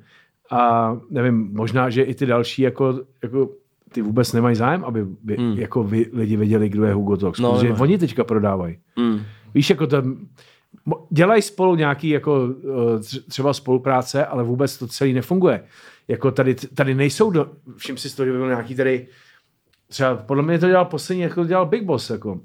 [0.51, 3.49] a nevím, možná, že i ty další jako, jako
[3.93, 5.59] ty vůbec nemají zájem, aby by, hmm.
[5.59, 7.83] jako vy, lidi věděli, kdo je Hugo Talks, No, no, protože nemají.
[7.83, 8.79] oni teďka prodávají.
[8.97, 9.21] Mm.
[9.55, 10.03] Víš, jako to,
[11.11, 15.65] dělají spolu nějaký jako eh, tř- třeba spolupráce, ale vůbec to celý nefunguje.
[16.09, 19.07] Jako tady, tady nejsou, do, všim si z toho, že by byl nějaký tady,
[19.89, 22.41] třeba podle mě to dělal poslední, jako to dělal Big Boss, jako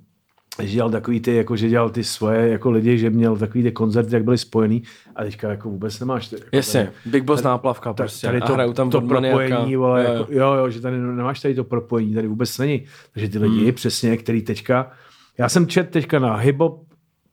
[0.62, 3.72] že dělal takový ty, jako že dělal ty svoje jako lidi, že měl takový ty
[3.72, 4.84] koncerty, jak byli spojený
[5.16, 6.32] a teďka jako vůbec nemáš.
[6.32, 8.28] Jako Jasně, tady- Big Boss náplavka ta- prostě.
[8.28, 10.20] tady a to, hrajou tam to propojení, vole, Jo, jo, jo.
[10.20, 12.86] jako, jo, jo, že tady nemáš tady to propojení, tady vůbec není.
[13.14, 13.74] Takže ty lidi, hmm.
[13.74, 14.92] přesně, který teďka,
[15.38, 16.82] já jsem čet teďka na Hibop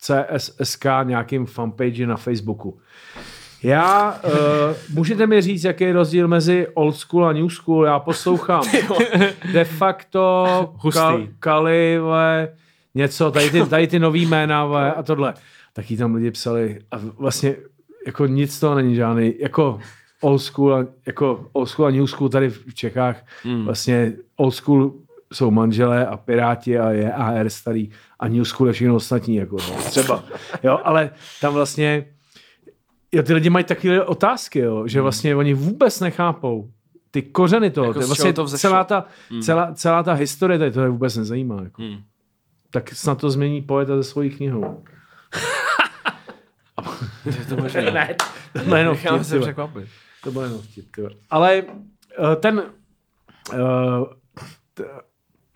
[0.03, 2.79] CSSK nějakým fanpage na Facebooku.
[3.63, 4.33] Já, uh,
[4.95, 7.85] můžete mi říct, jaký je rozdíl mezi old school a new school?
[7.85, 8.63] Já poslouchám
[9.53, 10.47] de facto
[10.79, 10.99] Hustý.
[10.99, 12.49] kal, Kali, vole,
[12.95, 15.35] něco, tady ty, tady ty nový jména vole, a tohle.
[15.73, 17.57] Taky tam lidi psali a vlastně
[18.07, 19.79] jako nic toho není žádný, jako
[20.21, 23.65] old school, a, jako old school a new school tady v Čechách, hmm.
[23.65, 24.93] vlastně old school
[25.33, 29.57] jsou manželé a piráti a je AR starý a new school je všechno ostatní, jako
[29.57, 30.25] no, třeba,
[30.63, 31.11] jo, ale
[31.41, 32.05] tam vlastně
[33.15, 36.71] Jo, ty lidi mají takové otázky, jo, že vlastně oni vůbec nechápou
[37.11, 37.87] ty kořeny toho.
[37.87, 38.71] Jako vlastně to vzešlo?
[38.71, 39.05] celá, ta,
[39.43, 41.63] celá, celá ta historie, tady to je vůbec nezajímá.
[41.63, 41.83] Jako.
[41.83, 42.03] Hmm.
[42.71, 44.85] Tak snad to změní poeta ze svojí knihou.
[47.25, 47.83] Je to možné.
[47.91, 48.17] ne,
[48.53, 49.89] to bylo jenom vtip, se překvapit.
[50.23, 50.87] To bylo jenom vtip.
[51.31, 52.63] Ale eh, ten,
[54.75, 54.85] t-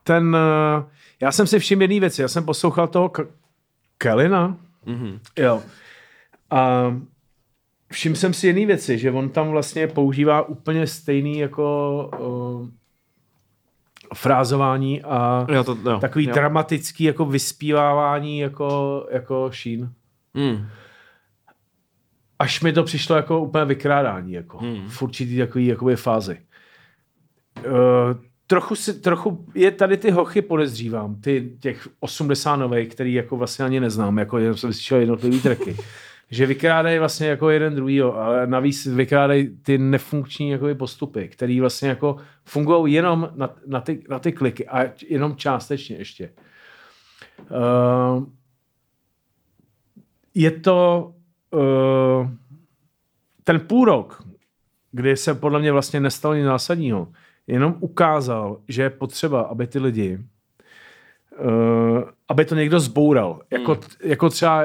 [0.06, 0.84] ten, eh,
[1.20, 3.28] já jsem si všiml jedné věci, já jsem poslouchal toho K-
[3.98, 5.18] Kelina, Mhm.
[5.38, 5.62] jo,
[6.50, 6.94] a
[7.92, 12.68] všiml jsem si jedné věci, že on tam vlastně používá úplně stejný jako uh,
[14.14, 15.98] frázování a Jo, to, jo.
[16.00, 16.34] takový jo.
[16.34, 19.92] dramatický jako vyspívávání jako, jako Sheen.
[20.34, 20.66] Mm.
[22.38, 24.88] Až mi to přišlo jako úplně vykrádání, jako hmm.
[24.88, 26.40] v určitý takový jakoby fázi.
[27.66, 27.72] Uh,
[28.46, 33.64] trochu, si, trochu je tady ty hochy podezřívám, ty těch 80 nových, který jako vlastně
[33.64, 35.76] ani neznám, jako jenom jsem slyšel jednotlivý tracky.
[36.30, 41.88] že vykrádají vlastně jako jeden druhýho, ale navíc vykrádají ty nefunkční jakoby postupy, které vlastně
[41.88, 46.30] jako fungují jenom na, na, ty, na ty kliky a jenom částečně ještě.
[47.50, 48.24] Uh,
[50.34, 51.12] je to
[51.50, 52.30] uh,
[53.44, 54.24] ten půl rok,
[54.92, 57.08] kdy se podle mě vlastně nestalo nic zásadního,
[57.46, 60.18] jenom ukázal, že je potřeba, aby ty lidi,
[61.44, 63.40] uh, aby to někdo zboural.
[63.50, 63.82] Jako, Hmm.
[64.02, 64.64] jako třeba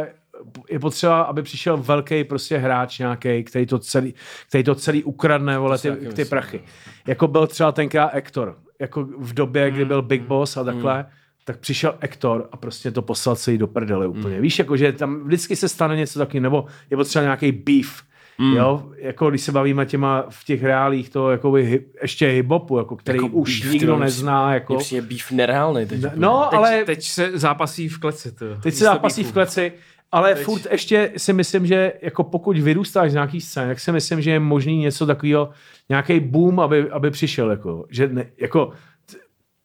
[0.69, 4.13] je potřeba, aby přišel velký prostě hráč nějaký, který to celý,
[4.47, 6.61] který to celý ukradne, vole, ty, taky ty myslím, prachy.
[7.07, 8.57] Jako byl třeba tenkrát Hector.
[8.79, 9.75] Jako v době, Hmm.
[9.75, 11.05] kdy byl Big Boss a takhle,
[11.45, 14.41] tak přišel Hector a prostě to poslal celý do prdele úplně.
[14.41, 18.03] Víš, jako, že tam vždycky se stane něco takového, nebo je potřeba nějaký beef.
[18.41, 18.55] Mm.
[18.55, 22.95] Jo, jako když se bavíme těma v těch reálích to jako hy, ještě hip-hopu, jako,
[22.95, 24.53] který Jako už beef, nikdo nezná.
[24.53, 24.77] Jako.
[24.77, 25.97] Přijde beef nereálný teď.
[25.97, 26.13] úplně.
[26.15, 28.31] No, Teď, ale teď se zápasí v kleci.
[28.31, 28.45] To.
[28.61, 29.73] Teď se zápasí v kleci,
[30.11, 30.43] ale teď.
[30.43, 34.31] furt ještě si myslím, že jako pokud vyrůstáš z nějaký scén, tak si myslím, že
[34.31, 35.49] je možný něco takového,
[35.89, 37.51] nějaký boom, aby, aby přišel.
[37.51, 38.71] Jako, že ne, jako,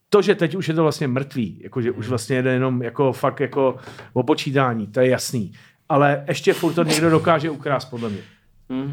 [0.08, 3.12] to, že teď už je to vlastně mrtvý, jako, že už vlastně jde jenom jako
[3.12, 3.76] fakt jako
[4.12, 5.52] o počítání, to je jasný.
[5.88, 8.20] Ale ještě furt to někdo dokáže ukrást, podle mě.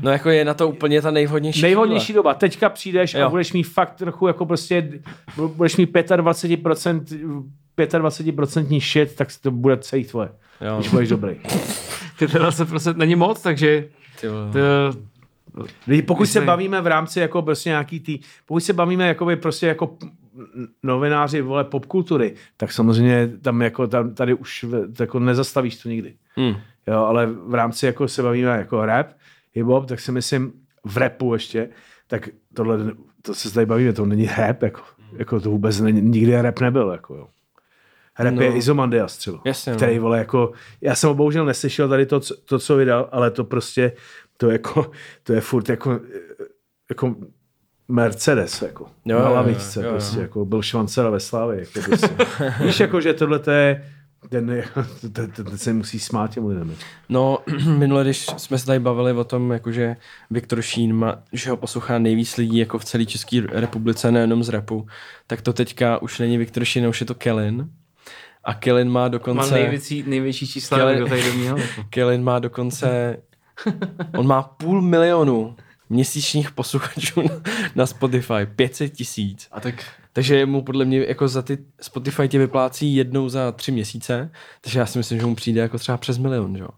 [0.02, 2.34] No jako je na to úplně ta nejvhodnější Nejvhodnější doba.
[2.34, 3.26] Teďka přijdeš Jo.
[3.26, 4.90] a budeš mít fakt trochu jako prostě,
[5.48, 7.44] budeš mít 25%,
[7.78, 10.30] 25% shit, tak to bude celý tvoje.
[10.62, 10.76] Jo.
[10.78, 11.36] Když budeš dobrý.
[12.20, 13.88] Ty teda se prostě není moc, takže
[14.22, 14.28] to,
[15.88, 19.36] Lidi, Pokud se bavíme v rámci jako prostě nějaký tý, pokud se bavíme jako by
[19.36, 19.98] prostě jako
[20.84, 24.66] novináři vole popkultury, tak samozřejmě tam jako tam, tady už
[25.00, 26.14] jako nezastavíš to nikdy.
[26.36, 26.56] Hmm.
[26.88, 29.08] Jo, ale v rámci jako se bavíme jako rap,
[29.56, 30.54] hip-hop, tak si myslím
[30.86, 31.70] v rapu ještě,
[32.08, 32.78] tak tohle,
[33.22, 34.82] to se tady bavíme, to není rap, jako,
[35.18, 37.28] jako to vůbec není, nikdy rap nebyl, jako jo.
[38.20, 38.40] Rap No.
[38.42, 38.46] no.
[38.48, 39.78] je Izomandias třeba, Jasně, no.
[39.78, 40.52] který, vole, jako,
[40.82, 43.92] já jsem ho bohužel neslyšel tady to, co- to, co vydal, ale to prostě,
[44.38, 44.92] to jako,
[45.24, 46.00] to je furt jako,
[46.90, 47.16] jako
[47.88, 49.92] Mercedes, jako, Jo, na lavičce, jo, jo.
[49.92, 52.10] prostě, jako byl Švancera ve Slávě, jako prostě.
[52.66, 53.93] Víš, jako, že tohle to je,
[54.30, 54.64] ten,
[55.02, 56.76] ten, ten, ten se musí smát těm lidem.
[57.10, 57.40] No,
[57.78, 59.96] minule, když jsme se tady bavili o tom, jakože
[60.30, 64.50] Viktor Šín má, že ho poslouchá nejvíc lidí jako v celé České republice, nejenom z
[64.50, 64.88] repu,
[65.28, 67.70] tak to teďka už není Viktor Šín, už je to Kellen.
[68.44, 69.54] A Kellen má dokonce...
[69.54, 71.58] největší, největší čísla, Kele- kdo tady do měl.
[71.58, 71.84] Jako.
[71.90, 73.18] Kellen má dokonce
[74.18, 75.56] On má půl milionu
[75.90, 77.42] měsíčních posluchačů na,
[77.76, 78.46] na Spotify.
[78.56, 79.48] 500 tisíc.
[79.52, 79.76] A tak
[80.14, 84.80] Takže mu podle mě jako za ty Spotify tě vyplácí jednou za tři měsíce, takže
[84.80, 86.70] já si myslím, že mu přijde jako třeba přes milion, že jo.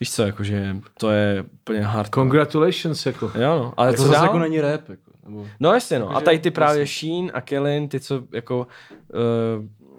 [0.00, 2.14] Víš co, jakože to je úplně hard.
[2.14, 3.26] Congratulations, jako.
[3.26, 3.74] Jo, no.
[3.76, 4.24] Ale tak to co zase dál?
[4.24, 4.88] jako není rap.
[4.88, 5.46] Jako, nebo...
[5.60, 6.16] No jasně, no.
[6.16, 8.66] A tady ty právě Sheen a Kellen, ty, co jako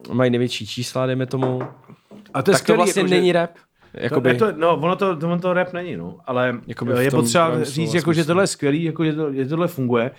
[0.08, 1.62] uh, mají největší čísla, dejme tomu,
[2.34, 3.52] A to je tak to skvělý, vlastně jako, že- není rap.
[3.94, 4.30] Jakoby...
[4.30, 6.18] Jakoby, To, no, ono to, ono to rap není, no.
[6.26, 9.14] Ale Jakoby Jakoby v je potřeba říct, slova jako, že tohle je skvělý, jako, že,
[9.14, 10.12] to, že tohle funguje,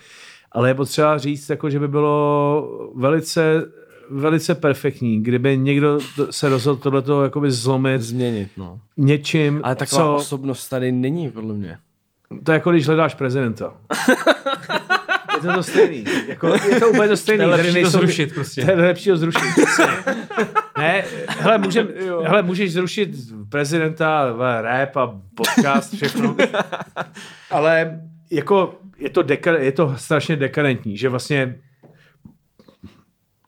[0.57, 3.65] ale je potřeba říct, jako, že by bylo velice
[4.11, 8.81] velice perfektní, kdyby někdo to- se rozhodl tohleto jakoby zlomit změnit, no.
[8.97, 10.15] něčím, Ale taková co...
[10.15, 11.79] osobnost tady není, podle mě.
[12.43, 13.73] To je jako když hledáš prezidenta.
[15.35, 16.05] je to to stejný.
[16.29, 17.45] Jako, je to úplně to stejný.
[17.45, 18.65] To je lepší to zrušit prostě.
[18.65, 19.43] To je lepší ho zrušit.
[20.79, 21.89] ne, hele, můžem,
[22.23, 23.11] hele, můžeš zrušit
[23.49, 26.37] prezidenta, rap a podcast, všechno.
[27.51, 28.01] Ale
[28.31, 31.61] jako je to, deka, je to strašně dekadentní, že vlastně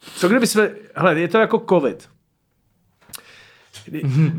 [0.00, 2.08] co kdyby jsme, hele, je to jako covid.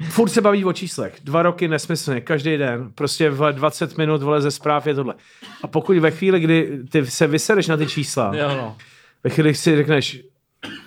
[0.09, 1.17] Furt se baví o číslech.
[1.23, 2.91] Dva roky nesmyslně, každý den.
[2.95, 5.15] Prostě v 20 minut vole ze zpráv je tohle.
[5.63, 8.77] A pokud ve chvíli, kdy ty se vysereš na ty čísla, Jo, no.
[9.23, 10.21] ve chvíli si řekneš,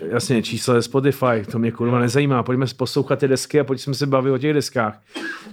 [0.09, 4.07] jasně, čísla ze Spotify, to mě kurva nezajímá, pojďme poslouchat ty desky a pojďme se
[4.07, 5.01] bavit o těch deskách.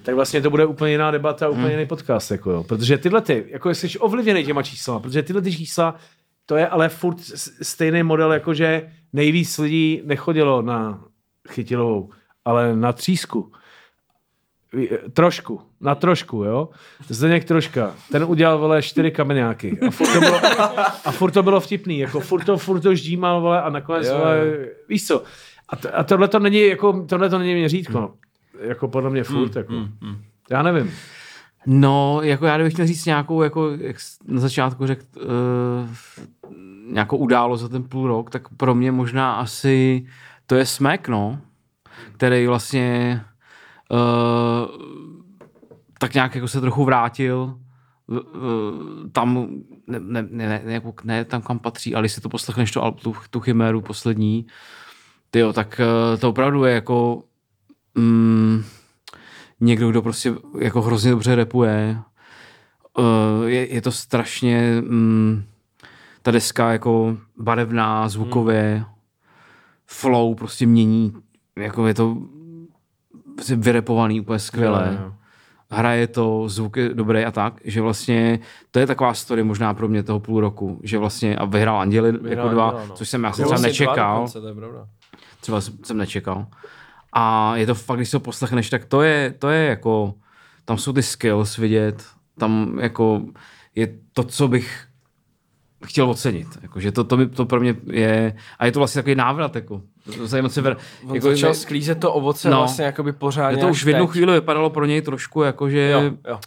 [0.04, 2.32] Tak vlastně to bude úplně jiná debata, úplně jiný podcast.
[2.32, 2.64] Jako jo.
[2.64, 5.96] Protože tyhle ty, jako jsi ovlivněný těma čísla, protože tyhle ty čísla,
[6.46, 7.18] to je ale furt
[7.62, 11.04] stejný model, jako že nejvíc lidí nechodilo na
[11.50, 12.10] chytilovou,
[12.46, 13.52] ale na třísku.
[15.14, 16.70] Trošku, na trošku, jo.
[17.08, 17.94] Zdeněk troška.
[18.12, 19.80] Ten udělal, vole, čtyři kameňáky.
[19.88, 20.42] A furt to bylo,
[21.06, 24.18] a furt to bylo vtipný, jako furt to, furt to ždímal, vole, a nakonec, Jo,
[24.18, 24.58] vole,
[24.90, 25.24] víš co.
[25.70, 28.14] A, to, a tohle to není, jako, tohle to není měřítko.
[28.60, 29.74] Jako podle mě furt, jako.
[30.50, 30.92] Já nevím.
[31.66, 35.90] No, jako já bych chtěl říct nějakou, jako, jak jsi na začátku řekl, uh,
[36.92, 40.06] nějakou událost za ten půl rok, tak pro mě možná asi
[40.46, 41.40] to je Smek, no,
[42.18, 43.22] který vlastně
[46.00, 47.60] tak nějak jako se trochu vrátil
[48.08, 48.20] uh,
[49.12, 49.48] tam,
[49.88, 52.92] ne, ne, ne, ne, jako ne tam, kam patří, ale si to poslechneš, to, al-
[52.92, 54.46] tu, tu chiméru poslední,
[55.32, 55.82] tyjo, tak
[56.14, 57.24] uh, to opravdu je jako
[57.96, 58.64] mm,
[59.60, 62.00] někdo, kdo prostě jako hrozně dobře repuje.
[63.46, 65.44] Je, je to strašně mm,
[66.22, 68.96] ta deska jako barevná, zvukově, hmm.
[69.86, 71.14] flow prostě mění,
[71.56, 72.18] jako je to
[73.56, 74.90] vyrepovaný úplně skvěle.
[74.92, 75.14] Jo, jo.
[75.72, 78.40] Hraje to, zvuk je dobrý a tak, že vlastně
[78.72, 82.10] to je taková story možná pro mě toho půl roku, že vlastně a vyhrál Anděli
[82.10, 82.96] jako Vyhrál dva, Anděla, no.
[82.96, 84.88] což jsem já jsem třeba vlastně nečekal dokonce, to je pravda.
[85.42, 86.48] třeba jsem nečekal.
[87.14, 90.14] A je to fakt, když si to poslechneš, tak to je, to je jako,
[90.66, 92.06] tam jsou ty skills vidět,
[92.38, 93.22] tam jako
[93.76, 94.89] je to, co bych
[95.86, 96.48] chtěl ocenit.
[96.62, 99.56] Jako, že to, to, mi, to pro mě je, a je to vlastně takový návrat,
[99.56, 99.82] jako,
[100.24, 100.78] zajímat se, ver,
[101.08, 102.58] On jako, začal je, sklízet to ovoce No.
[102.58, 104.12] vlastně jakoby pořádně to už v jednu teď.
[104.12, 106.40] chvíli vypadalo pro něj trošku jako, že Jo, jo.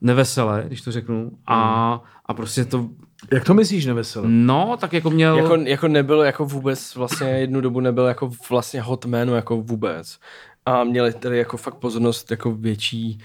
[0.00, 1.30] neveselé, když to řeknu.
[1.46, 2.88] A, a prostě to,
[3.32, 4.26] Jak to myslíš neveselé?
[4.28, 5.36] no, tak jako měl...
[5.38, 10.18] Jako, jako nebyl jako vůbec, vlastně jednu dobu nebyl jako vlastně hot man, jako vůbec.
[10.66, 13.18] A měli tady jako fakt pozornost jako větší.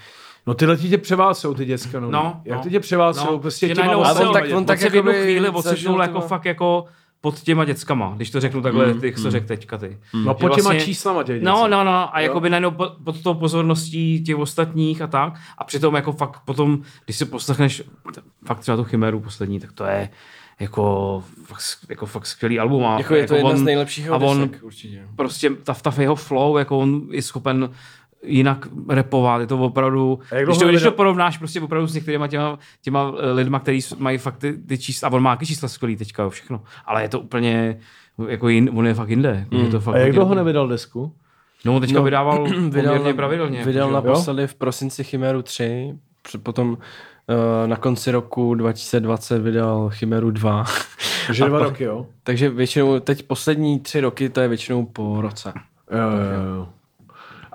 [0.48, 2.12] No tyhle ti tě převálcou, ty děcka, no.
[2.12, 2.64] No, Jak no.
[2.64, 5.12] ty tě převálcou, No, prostě těma se- on tak- on on tak se v jednu
[5.12, 6.86] jakoby chvíli odsežnul ty jako vole- fakt jako
[7.22, 9.98] pod těma dětskama, když to řeknu takhle, mm, jak to řekl teďka ty.
[10.14, 11.72] No Že pod těma vlastně- číslama těch No, děcek.
[11.72, 15.34] no, no, a jako by najednou pod, pod tou pozorností těch ostatních a tak.
[15.58, 17.84] A přitom jako fakt potom, když si poslechneš
[18.46, 20.10] fakt třeba tu chimeru poslední, tak to je
[20.60, 22.86] jako, fakt, jako fakt skvělý album.
[22.86, 25.08] A Jako je to jedna z nejlepších a on desek, určitě.
[25.16, 27.70] prostě ta, ta jeho flow, jako on je schopen
[28.24, 32.60] jinak repovat, je to opravdu, když to, když to porovnáš prostě opravdu s některýma těma,
[32.82, 36.24] těma eh, lidma, kteří mají fakt ty, ty čísla, a on má čísla skvělý teďka,
[36.24, 37.80] jo, všechno, ale je to úplně,
[38.28, 39.46] jako jin, on je fakt jinde.
[39.52, 39.60] Mm.
[39.60, 41.14] Je to fakt A jak dlouho nevydal desku?
[41.66, 43.64] No, on teďka No, vydával Vydal, poměrně na, pravidelně.
[43.66, 46.78] vydal naposledy v prosinci Chimeru 3, před- potom uh,
[47.68, 50.66] na konci roku 2020 vydal Chimeru 2.
[51.28, 52.06] Takže dva pak- roky, jo?
[52.24, 55.54] Takže většinou, teď poslední tři roky, to je většinou po roce.
[55.92, 56.68] Jo, jo, jo.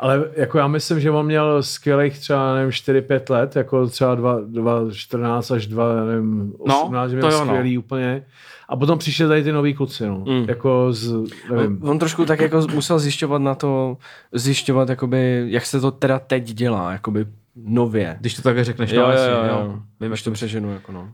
[0.04, 4.40] Ale jako já myslím, že on měl skvělých třeba, nevím, 4-5 let, jako třeba 2,
[4.40, 7.46] 2 14 až 2, nevím, 18, že měl to jo, no.
[7.46, 8.24] skvělý úplně.
[8.68, 10.24] A potom přišli tady ty noví kluci, no.
[10.26, 10.44] Mm.
[10.48, 11.12] Jako z,
[11.52, 11.78] nevím.
[11.82, 13.96] On, on trošku tak jako musel zjišťovat na to,
[14.32, 17.26] zjišťovat, jakoby, jak se to teda teď dělá, jakoby
[17.56, 18.16] nově.
[18.20, 19.64] Když to takhle řekneš, Jo, no, jo, jo, jo.
[19.64, 19.78] jo.
[20.00, 21.08] Vím, jak to přeženu, jako no.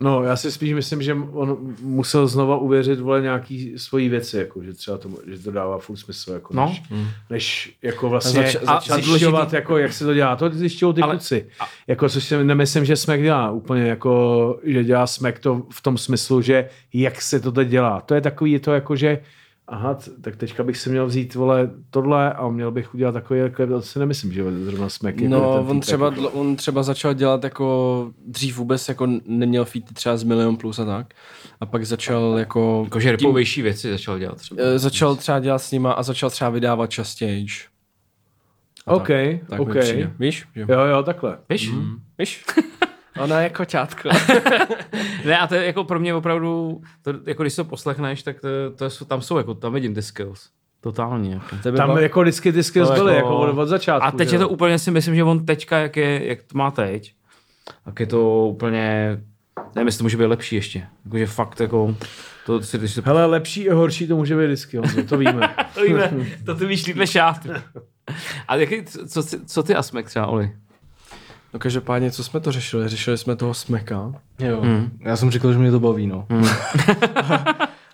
[0.00, 4.62] No, já si spíš myslím, že on musel znova uvěřit vole nějaký svojí věci, jako,
[4.62, 6.66] že třeba to, že to dává furt smysl, jako, No.
[6.66, 6.82] než,
[7.30, 10.36] než, jako vlastně Zač- a, začal- a zjišťovat, jako, jak se to dělá.
[10.36, 11.46] To zjišťují ty Ale- kluci.
[11.86, 15.98] Jako, což si nemyslím, že Smek dělá úplně, jako, že dělá Smek to v tom
[15.98, 18.00] smyslu, že jak se to teď dělá.
[18.00, 19.18] To je takový, je to jako, že
[19.68, 23.66] aha, tak teďka bych si měl vzít, vole, tohle a měl bych udělat takový, jako,
[23.66, 26.20] to si nemyslím, že zrovna Smek jako No, ten on třeba, jako.
[26.20, 30.78] dl- on třeba začal dělat jako, dřív vůbec jako neměl feety třeba z milion plus
[30.78, 31.14] a tak.
[31.60, 32.80] A pak začal jako...
[32.84, 34.62] Jakože repovější věci začal dělat třeba.
[34.62, 37.46] eh, začal třeba dělat s nima a začal třeba vydávat častěji.
[38.86, 39.08] OK,
[39.48, 39.74] Tak OK.
[39.74, 40.12] mi přijde.
[40.18, 40.44] Víš?
[40.54, 40.60] Že?
[40.68, 41.38] Jo, jo, takhle.
[41.48, 41.70] Víš?
[42.18, 42.44] Víš?
[43.20, 44.08] Ona je koťátko.
[45.24, 48.48] Ne, a to je jako pro mě opravdu, to, jako když to poslechneš, tak to,
[48.76, 50.48] to jsou, tam jsou, jako tam vidím ty skills.
[50.80, 51.34] Totálně.
[51.34, 51.56] Jako.
[51.62, 54.06] Tebe Tam bav- jako vždycky ty skills byly, jako- jako od, od začátku.
[54.06, 56.58] A teď že je to úplně si myslím, že on teďka, jak, je, jak to
[56.58, 57.14] má teď,
[57.84, 59.16] tak je to úplně,
[59.74, 60.86] nevím, jestli to může být lepší ještě.
[61.04, 61.96] Jakože fakt jako,
[62.46, 65.54] to si, když si Hele, lepší a horší to může být vždycky, Honzo, to víme.
[65.74, 66.12] to víme,
[66.46, 67.34] to ty víš líp než já.
[68.48, 70.52] A jaký, co, co, co ty Asmek třeba, Oli?
[71.54, 72.88] No každopádně, co jsme to řešili?
[72.88, 74.12] Řešili jsme toho smeka.
[74.38, 74.60] Jo.
[74.60, 74.98] Hmm.
[75.00, 76.26] Já jsem říkal, že mě to baví, no.
[76.30, 76.44] Hmm.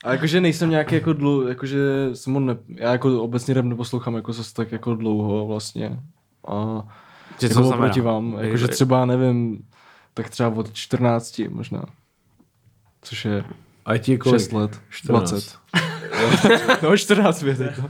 [0.04, 1.78] a jakože nejsem nějaký jako dlouho, jakože
[2.14, 6.00] jsem on ne, já jako obecně rap neposlouchám jako zase tak jako dlouho vlastně.
[6.48, 6.82] A
[7.40, 9.64] Že jako oproti vám, jakože třeba nevím,
[10.14, 11.84] tak třeba od 14 možná.
[13.02, 13.44] Což je
[13.90, 14.40] A ti kolik?
[14.40, 15.30] 6 let, 14.
[15.30, 16.82] 20.
[16.82, 17.82] no 14 vět, jako.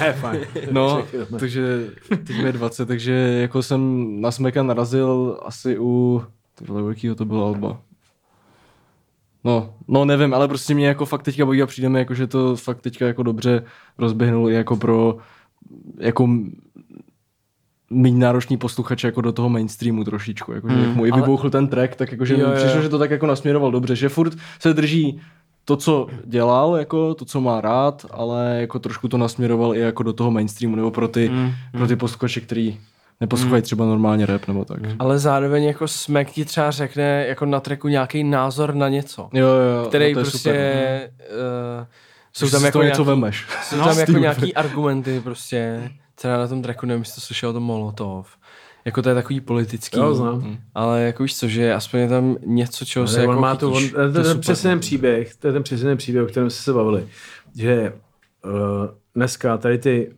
[0.00, 0.40] Ne, fajn.
[0.70, 1.04] No,
[1.38, 6.24] takže teď mi je 20, takže jako jsem na Smeka narazil asi u,
[6.54, 7.80] tyhle, u jakýho to bylo Alba.
[9.44, 12.26] No, no nevím, ale prostě mě jako fakt teďka baví a přijde mi jako, že
[12.26, 13.64] to fakt teďka jako dobře
[13.98, 15.16] rozběhnul i jako pro
[15.98, 16.28] jako
[17.90, 21.50] mít náročný posluchač jako do toho mainstreamu trošičku, jakože mm, jak mu i ale- vybouchl
[21.50, 22.56] ten track, tak jakože Jo, jo.
[22.56, 25.20] přišlo, že to tak jako nasměroval dobře, že furt se drží
[25.64, 30.02] to, co dělal, jako to, co má rád, ale jako trošku to nasměroval i jako
[30.02, 32.78] do toho mainstreamu, nebo pro ty, mm, pro ty posluchače, který
[33.20, 34.78] neposlouchají třeba normálně rap, nebo tak.
[34.98, 39.28] Ale zároveň jako smek ti třeba řekne jako na treku nějaký názor na něco.
[39.32, 40.38] Jo, jo, Který no to je prostě...
[40.50, 41.10] super.
[41.80, 41.86] Uh,
[42.32, 43.46] jsou tam jako něco nějaký, vemeš.
[43.62, 45.90] jsou No, tam jako nějaký argumenty prostě.
[46.16, 48.28] Třeba na tom tracku, nevím, jestli to slyšel, to Molotov.
[48.84, 49.98] Jako to je takový politický.
[49.98, 50.58] Jo, znám.
[50.74, 53.56] Ale jako víš co, že aspoň je tam něco, čeho se Ale jako on má
[53.56, 54.40] to, on, to, to, je ten super.
[54.40, 57.08] přesně ten příběh, to je ten přesně ten příběh, o kterém jsme se bavili,
[57.56, 57.92] že
[58.44, 58.52] uh,
[59.14, 60.12] dneska tady ty,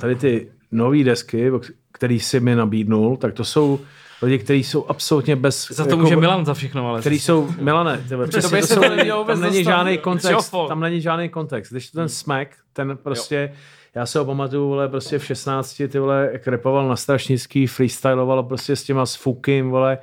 [0.00, 1.50] tady ty nové desky,
[1.92, 3.80] který si mi nabídnul, tak to jsou
[4.22, 5.68] lidi, kteří jsou absolutně bez...
[5.70, 7.00] Za to může Milan za všechno, ale...
[7.00, 10.54] který jsou, Milane, tyhle, přesně, to se jsou, to nemělo tam vůbec není žádný kontext,
[10.68, 11.72] tam není žádný kontext.
[11.72, 13.52] Když ten smack, ten prostě,
[13.94, 18.42] já se ho pamatuju, vole, prostě v 16, ty vole, jak repoval na Strašnický, freestyloval
[18.42, 19.98] prostě s těma s Fukim, vole,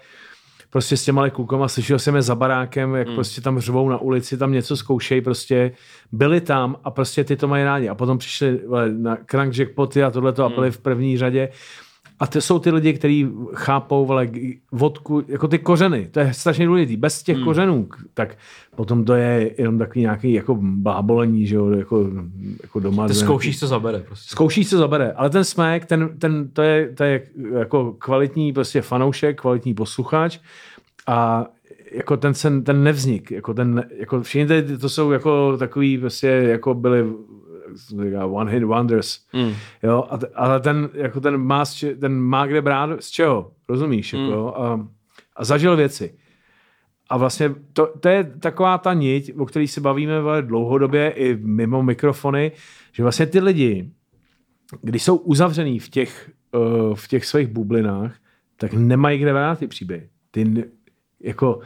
[0.70, 3.16] prostě s těma klukama, slyšel jsem je za barákem, jak hmm.
[3.16, 5.72] prostě tam řvou na ulici, tam něco zkoušejí, prostě
[6.12, 7.90] byli tam a prostě ty to mají rádi.
[7.90, 10.54] A potom přišli vole, na Crank Jackpoty a tohle to Hmm.
[10.54, 11.50] a byli v první řadě.
[12.22, 14.30] A to jsou ty lidi, kteří chápou vole,
[14.72, 16.98] vodku, jako ty kořeny, to je strašně důležité.
[16.98, 17.46] Bez těch hmm.
[17.46, 18.38] kořenů, tak
[18.76, 22.10] potom to je jenom takový nějaký jako blábolení, že jo, jako,
[22.62, 23.08] jako doma.
[23.08, 24.30] Ty zkoušíš, co zabere prostě.
[24.30, 27.22] Zkoušíš, co zabere, ale ten smek, ten, ten, to, je, to je
[27.60, 30.40] jako kvalitní prostě fanoušek, kvalitní posluchač
[31.08, 31.46] a
[31.92, 36.28] jako ten, sen, ten nevznik, jako ten, jako všichni tady, to jsou jako takový prostě,
[36.28, 37.06] jako byli
[37.76, 39.54] říká, one hit wonders, mm.
[39.84, 43.52] jo, a, ale ten, jako ten má, z če- ten má kde brát z čeho,
[43.70, 44.64] rozumíš, jako, mm.
[44.64, 44.88] a,
[45.36, 46.14] a zažil věci.
[47.10, 51.38] A vlastně to, to je taková ta niť, o které se bavíme vele, dlouhodobě i
[51.42, 52.52] mimo mikrofony,
[52.92, 53.92] že vlastně ty lidi,
[54.82, 58.16] když jsou uzavřený v těch, uh, v těch svých bublinách,
[58.58, 60.10] tak nemají kde brát ty příběhy.
[60.32, 60.64] Ty
[61.20, 61.60] jako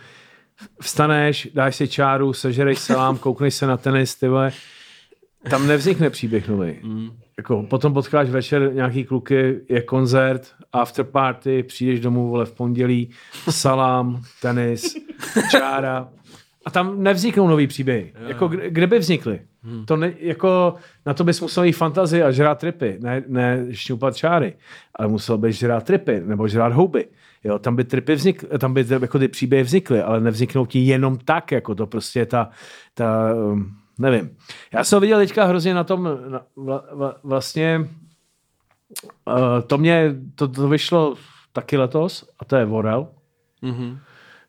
[0.82, 4.52] vstaneš, dáš si čáru, sežerej salám, koukneš se na tenis, ty vole,
[5.50, 6.74] tam nevznikne příběh nový.
[6.84, 7.10] Mm.
[7.38, 13.10] Jako, potom potkáš večer nějaký kluky, je koncert, after party, přijdeš domů vole v pondělí,
[13.50, 14.96] salám, tenis,
[15.52, 16.10] čára.
[16.66, 18.14] A tam nevzniknou nový příběhy.
[18.28, 19.40] Jako, kde, kde by vznikly?
[19.64, 19.86] Hmm.
[19.86, 20.74] To ne, jako,
[21.06, 24.54] na to bys musel mít fantazii a žrát tripy, ne, ne šňupat čáry,
[24.96, 27.08] ale musel bys žrát tripy nebo žrát houby.
[27.44, 31.18] Jo, tam by tripy vznikly, tam by jako ty příběhy vznikly, ale nevzniknou ti jenom
[31.18, 32.50] tak, jako to prostě ta,
[32.94, 34.38] ta um, nevím.
[34.74, 37.90] Já jsem ho viděl teďka hrozně na tom, na, vla, vla, vlastně
[39.28, 39.36] uh,
[39.68, 41.16] to mě, to, to vyšlo
[41.54, 43.08] taky letos a to je Vorel.
[43.62, 43.98] Mhm.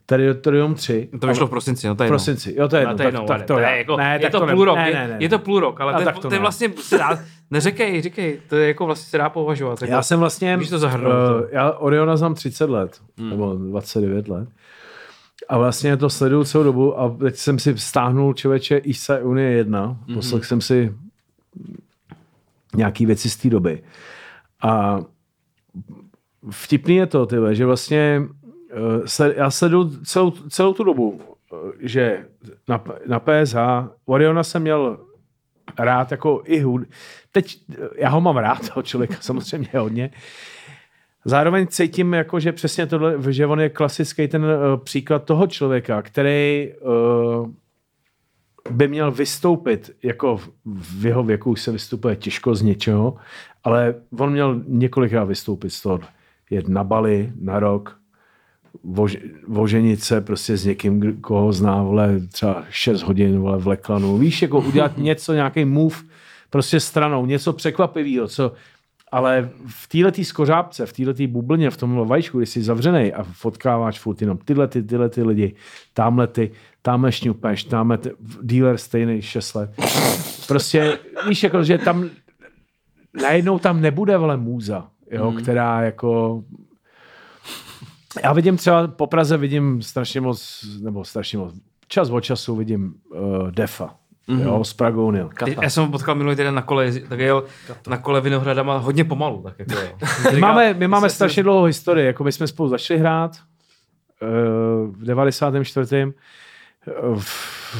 [0.08, 1.08] Territorium 3.
[1.20, 2.54] To vyšlo v prosinci, no to je v prosinci.
[2.58, 2.96] Jo, to je No, jedno.
[2.96, 4.94] to je jedno, tak, to, je jako, ne, je tak to půl rok, ne, je-
[4.94, 5.16] ne, ne.
[5.20, 6.38] je to půl rok, ale ten, tak to ten ne.
[6.38, 7.18] vlastně se dá,
[7.50, 9.82] neříkej, říkej, to je jako vlastně se dá považovat.
[9.82, 11.54] Jako, Já jsem vlastně, Můžeš to zahrnout, eh, to.
[11.56, 13.30] já Oriona znám 30 let, hmm.
[13.30, 14.48] nebo 29 let.
[15.48, 19.88] A vlastně to sleduju celou dobu a teď jsem si stáhnul člověče ISA Unie 1,
[19.88, 20.14] mm-hmm.
[20.14, 20.94] poslech jsem si
[22.76, 23.82] nějaký věci z té doby.
[24.62, 25.00] A
[26.50, 28.22] vtipný je to, tyhle, že vlastně
[29.06, 32.26] sled, já sleduju celou, celou tu dobu, uh, že
[32.68, 33.56] na, na PSH
[34.04, 34.98] Oriona jsem měl
[35.78, 36.82] rád jako i hud.
[37.32, 37.58] Teď
[37.96, 40.10] já ho mám rád, toho člověka samozřejmě hodně.
[41.28, 44.50] Zároveň cítím, jako, že přesně tohle, že on je klasický ten uh,
[44.84, 47.48] příklad toho člověka, který uh,
[48.70, 53.16] by měl vystoupit, jako v jeho věku už se vystupuje těžko z něčeho,
[53.64, 56.00] ale on měl několikrát vystoupit z toho.
[56.50, 57.98] Jet na Bali na rok,
[58.84, 59.16] vož,
[59.48, 64.18] voženit se prostě s někým, koho zná, vole, třeba 6 hodin, vole, v Leklanu.
[64.18, 65.96] Víš, jako udělat něco, nějaký move
[66.50, 68.52] prostě stranou, něco překvapivého, co
[69.12, 74.00] ale v této skořápce, v této bublně, v tom vajíčku, když jsi zavřený a fotkáváš
[74.00, 75.54] furt jenom tyhle ty, tyhle ty lidi,
[75.94, 76.50] tamhle ty,
[76.82, 78.10] tamhle šňupeš, tamhle ty,
[78.42, 79.70] dealer stejný 6 let.
[80.48, 80.98] Prostě
[81.28, 82.10] víš, jako, že tam
[83.22, 85.36] najednou tam nebude vole můza, jo, mm.
[85.36, 86.42] která jako
[88.22, 91.54] já vidím třeba po Praze vidím strašně moc, nebo strašně moc,
[91.88, 93.96] čas od času vidím uh, Defa.
[94.28, 94.42] Mm-hmm.
[94.42, 95.30] Jo, z Pragounil.
[95.62, 97.90] Já jsem ho potkal minulý týden na kole, tak jel Kata.
[97.90, 99.42] na kole Vinohradama hodně pomalu.
[99.42, 100.08] Tak jako, jo.
[100.32, 103.30] my máme, my máme strašně dlouhou historii, jako my jsme spolu začali hrát
[104.22, 106.12] uh, v 94
[107.14, 107.76] v,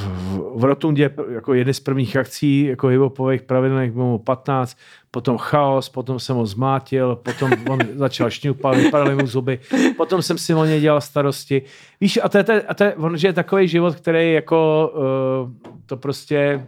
[0.54, 4.78] v Rotundě jako jedny z prvních akcí jako hiphopových pravidelných bylo 15,
[5.10, 9.58] potom chaos, potom jsem ho zmátil, potom on začal šňupat, vypadaly mu zuby,
[9.96, 11.62] potom jsem si o něj dělal starosti.
[12.00, 15.70] Víš, a to je, a to je on že je takový život, který jako uh,
[15.86, 16.66] to prostě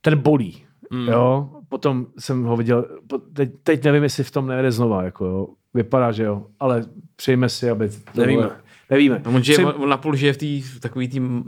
[0.00, 0.64] ten bolí.
[0.90, 1.08] Mm.
[1.08, 1.48] Jo?
[1.68, 2.84] Potom jsem ho viděl,
[3.32, 5.48] teď, teď nevím, jestli v tom nejde znova, jako jo.
[5.74, 6.84] vypadá, že jo, ale
[7.16, 8.42] přejme si, aby to Nevíme.
[8.42, 8.54] Bylo,
[8.90, 9.22] Nevíme.
[9.24, 9.64] No, on, žije, Při...
[9.64, 11.44] on napůl žije v té takový tým...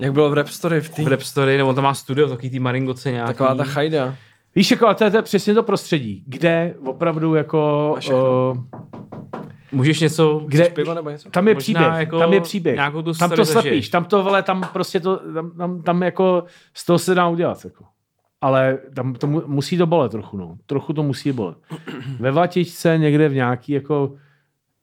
[0.00, 0.80] Jak bylo v Rap Story?
[0.80, 1.04] V, tý...
[1.04, 3.28] v Rap Story, nebo on tam má studio, takový tý Maringoce nějaký.
[3.28, 4.16] Taková ta chajda.
[4.54, 7.94] Víš, jako, a to je, to je přesně to prostředí, kde opravdu jako...
[8.12, 8.82] Uh,
[9.72, 11.30] Můžeš něco, kde, pivo nebo něco?
[11.30, 12.80] Tam je příběh, jako tam je příběh.
[13.04, 16.86] tu tam to slepíš, tam to, vole, tam prostě to, tam, tam, tam jako z
[16.86, 17.84] toho se dá udělat, jako.
[18.40, 20.56] Ale tam to mu, musí to bolet trochu, no.
[20.66, 21.58] Trochu to musí bolet.
[22.20, 24.12] Ve Vatičce někde v nějaký jako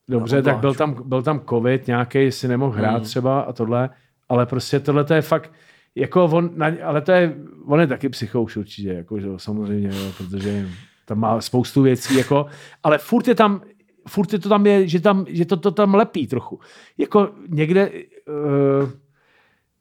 [0.09, 3.03] Dobře, tak byl tam, byl tam covid nějaký, si nemohl hrát hmm.
[3.03, 3.89] třeba a tohle,
[4.29, 5.51] ale prostě tohle to je fakt,
[5.95, 7.35] jako on, ale to je,
[7.65, 10.67] on je taky psychouš určitě, jako, že samozřejmě, jo, protože
[11.05, 12.45] tam má spoustu věcí, jako,
[12.83, 13.61] ale furt je tam,
[14.07, 16.59] furt je to tam je, že, tam, že to, to tam lepí trochu.
[16.97, 18.89] Jako někde uh,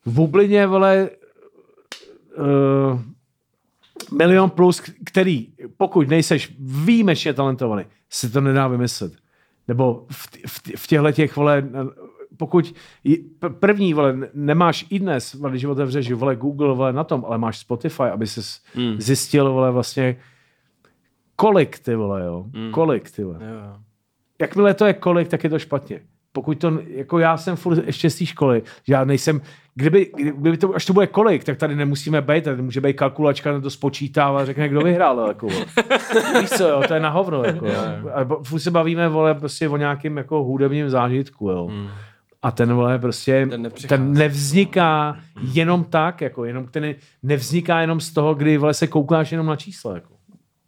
[0.07, 1.11] v bublině, vole,
[2.39, 3.01] uh,
[4.19, 9.13] milion plus, který, pokud nejseš výjimečně talentovaný, si to nedá vymyslet
[9.69, 11.69] nebo v, v, v těchto těch, vole,
[12.37, 12.75] pokud
[13.61, 17.59] první, vole, nemáš i dnes, vole, když otevřeš, vole, Google, vole, na tom, ale máš
[17.59, 18.41] Spotify, aby se
[18.77, 19.01] mm.
[19.01, 20.17] zjistil, vole, vlastně,
[21.37, 22.71] kolik, ty vole, jo, mm.
[22.71, 23.39] kolik, ty vole.
[23.41, 23.77] Jo.
[24.41, 26.01] Jakmile to je kolik, tak je to špatně
[26.33, 29.41] pokud to, jako já jsem furt ještě z té školy, že já nejsem,
[29.75, 33.61] kdyby, kdyby to, až to bude kolik, tak tady nemusíme být, tady může být kalkulačka,
[33.61, 35.47] to spočítává, řekne, kdo vyhrál, jako,
[36.41, 37.67] víš co, jo, to je na hovno, jako,
[38.15, 41.67] a furt se bavíme, vole, prostě o nějakém, jako hudebním zážitku, jo.
[41.67, 41.89] Hmm.
[42.43, 45.17] A ten vole prostě, ten, ten nevzniká
[45.53, 49.57] jenom tak, jako jenom ten nevzniká jenom z toho, kdy vole se koukáš jenom na
[49.57, 50.18] čísla, jako.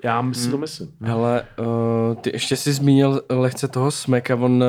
[0.04, 0.60] Já si to hmm.
[0.60, 0.88] myslím.
[1.00, 4.66] Hele, uh, ty ještě jsi zmínil lehce toho Smeka, on uh,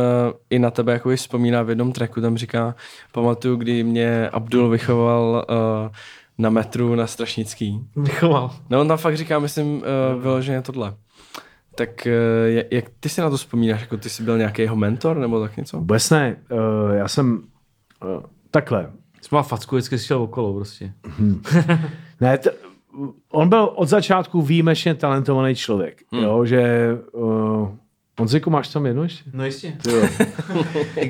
[0.49, 2.75] i na tebe jako vzpomíná v jednom tracku, tam říká,
[3.11, 5.91] pamatuju, kdy mě Abdul vychoval uh,
[6.37, 7.79] na metru na Strašnický.
[7.95, 8.51] Vychoval.
[8.69, 10.93] No on tam fakt říká, myslím, uh, vyloženě tohle.
[11.75, 13.81] Tak uh, jak ty si na to vzpomínáš?
[13.81, 15.77] Jako ty jsi byl nějaký jeho mentor nebo tak něco?
[15.77, 16.37] Vůbec ne.
[16.51, 17.43] Uh, já jsem
[18.03, 18.91] uh, takhle.
[19.21, 20.93] Jsi mal facku, vždycky šel okolo prostě.
[21.03, 21.41] Hmm.
[22.21, 22.53] ne, t-
[23.31, 26.01] on byl od začátku výjimečně talentovaný člověk.
[26.11, 26.23] Hmm.
[26.23, 27.69] Jo, že uh,
[28.19, 29.29] Honziku, máš tam jedno ještě?
[29.33, 29.77] No jistě.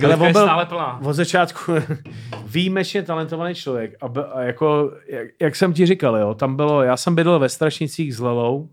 [0.03, 0.99] Ale on byl stále plná.
[1.03, 1.71] od začátku
[2.45, 3.95] výjimečně talentovaný člověk.
[4.01, 7.49] A, a jako, jak, jak, jsem ti říkal, jo, tam bylo, já jsem bydlel ve
[7.49, 8.69] Strašnicích s Lelou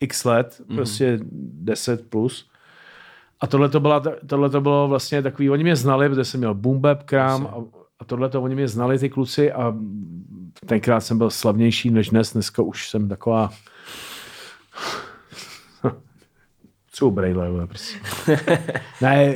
[0.00, 0.76] x let, mm.
[0.76, 2.50] prostě 10 plus.
[3.40, 6.54] A tohle to, byla, tohle to bylo vlastně takový, oni mě znali, protože jsem měl
[6.54, 9.74] boom bap krám a, a tohle to oni mě znali ty kluci a
[10.66, 13.50] tenkrát jsem byl slavnější než dnes, dneska už jsem taková
[16.92, 17.98] co brejle, prostě.
[19.00, 19.34] ne,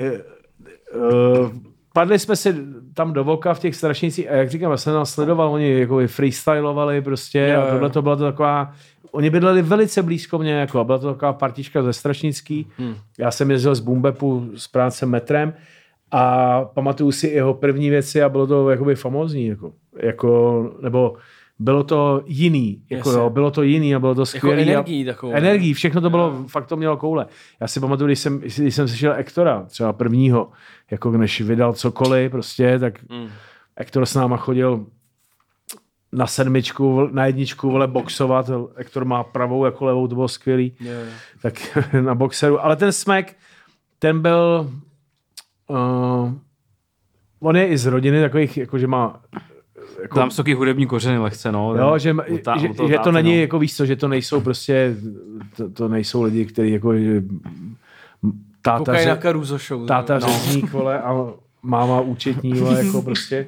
[0.95, 1.51] uh,
[1.93, 2.55] padli jsme si
[2.95, 6.01] tam do voka v těch strašnicích a jak říkám, já jsem nás sledoval, oni jako
[6.07, 8.73] freestylovali prostě jo, a tohle to byla to taková,
[9.11, 12.67] oni bydleli velice blízko mě, jako, a byla to taková partička ze strašnický.
[12.79, 12.95] Hmm.
[13.19, 15.55] Já jsem jezdil z Bumbepu z práce metrem
[16.17, 21.17] A pamatuju si jeho první věci a bylo to jakoby famózní, jako, jako nebo
[21.59, 23.23] bylo to jiný, jako Jasně.
[23.23, 24.62] jo, bylo to jiný a bylo to Jako skvělý.
[24.62, 25.33] energií takovou.
[25.33, 27.27] Energií, všechno to bylo, fakt to mělo koule.
[27.61, 30.49] Já si pamatuju, když jsem, když jsem slyšel Ektora, třeba prvního,
[30.91, 33.29] jako než vydal cokoliv, prostě, tak Mm.
[33.77, 34.87] Ektor s náma chodil
[36.12, 38.51] na sedmičku, na jedničku, vole, boxovat.
[38.77, 40.73] Ektor má pravou jako levou, to bylo skvělý.
[40.81, 41.07] Jo, jo.
[41.43, 41.55] Tak
[42.01, 42.65] na boxeru.
[42.65, 43.37] Ale ten smek,
[43.99, 44.71] ten byl...
[45.69, 46.33] Uh,
[47.41, 49.21] on je i z rodiny takových, jako že má...
[50.03, 51.75] Jako, Tam jsou taky hudební kořeny lehce, no.
[51.75, 53.41] Jo, že, ta- že, u toho že to není no.
[53.41, 54.97] jako víš co, že to nejsou prostě,
[55.57, 57.23] to, to nejsou lidi, kteří jako že
[58.62, 59.87] táta, Koukají na Caruso show.
[59.87, 60.21] táta no.
[60.21, 61.27] řezník, vole, a
[61.62, 63.47] máma účetní, vole, jako prostě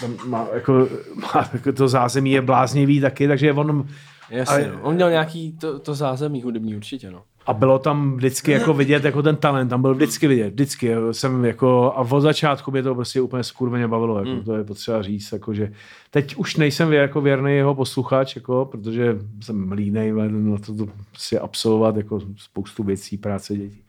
[0.00, 3.88] tam má, jako, má, jako to zázemí je bláznivý taky, takže on,
[4.30, 4.82] Jasně, Ale- no.
[4.82, 7.22] On měl nějaký to, to zázemí hudební určitě, no.
[7.46, 11.44] A bylo tam vždycky jako vidět, jako ten talent, tam byl vždycky vidět, vždycky, jsem
[11.44, 14.44] jako, a od začátku mě to prostě úplně skurveně bavilo, jako, Hmm.
[14.44, 15.72] to je potřeba říct, jako, že
[16.10, 20.86] teď už nejsem jako věrný jeho posluchač, jako, protože jsem línej na to, to
[21.16, 23.82] si absolvovat jako spoustu věcí, práce dětí.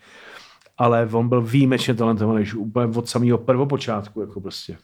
[0.78, 4.78] Ale on byl výjimečně talentovaný, už úplně od samého prvopočátku, jako prostě.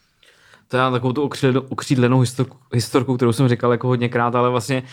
[0.72, 1.30] To je takovou tu
[1.69, 2.24] okřídlenou,
[2.74, 4.84] historku, kterou jsem říkal jako hodněkrát, ale vlastně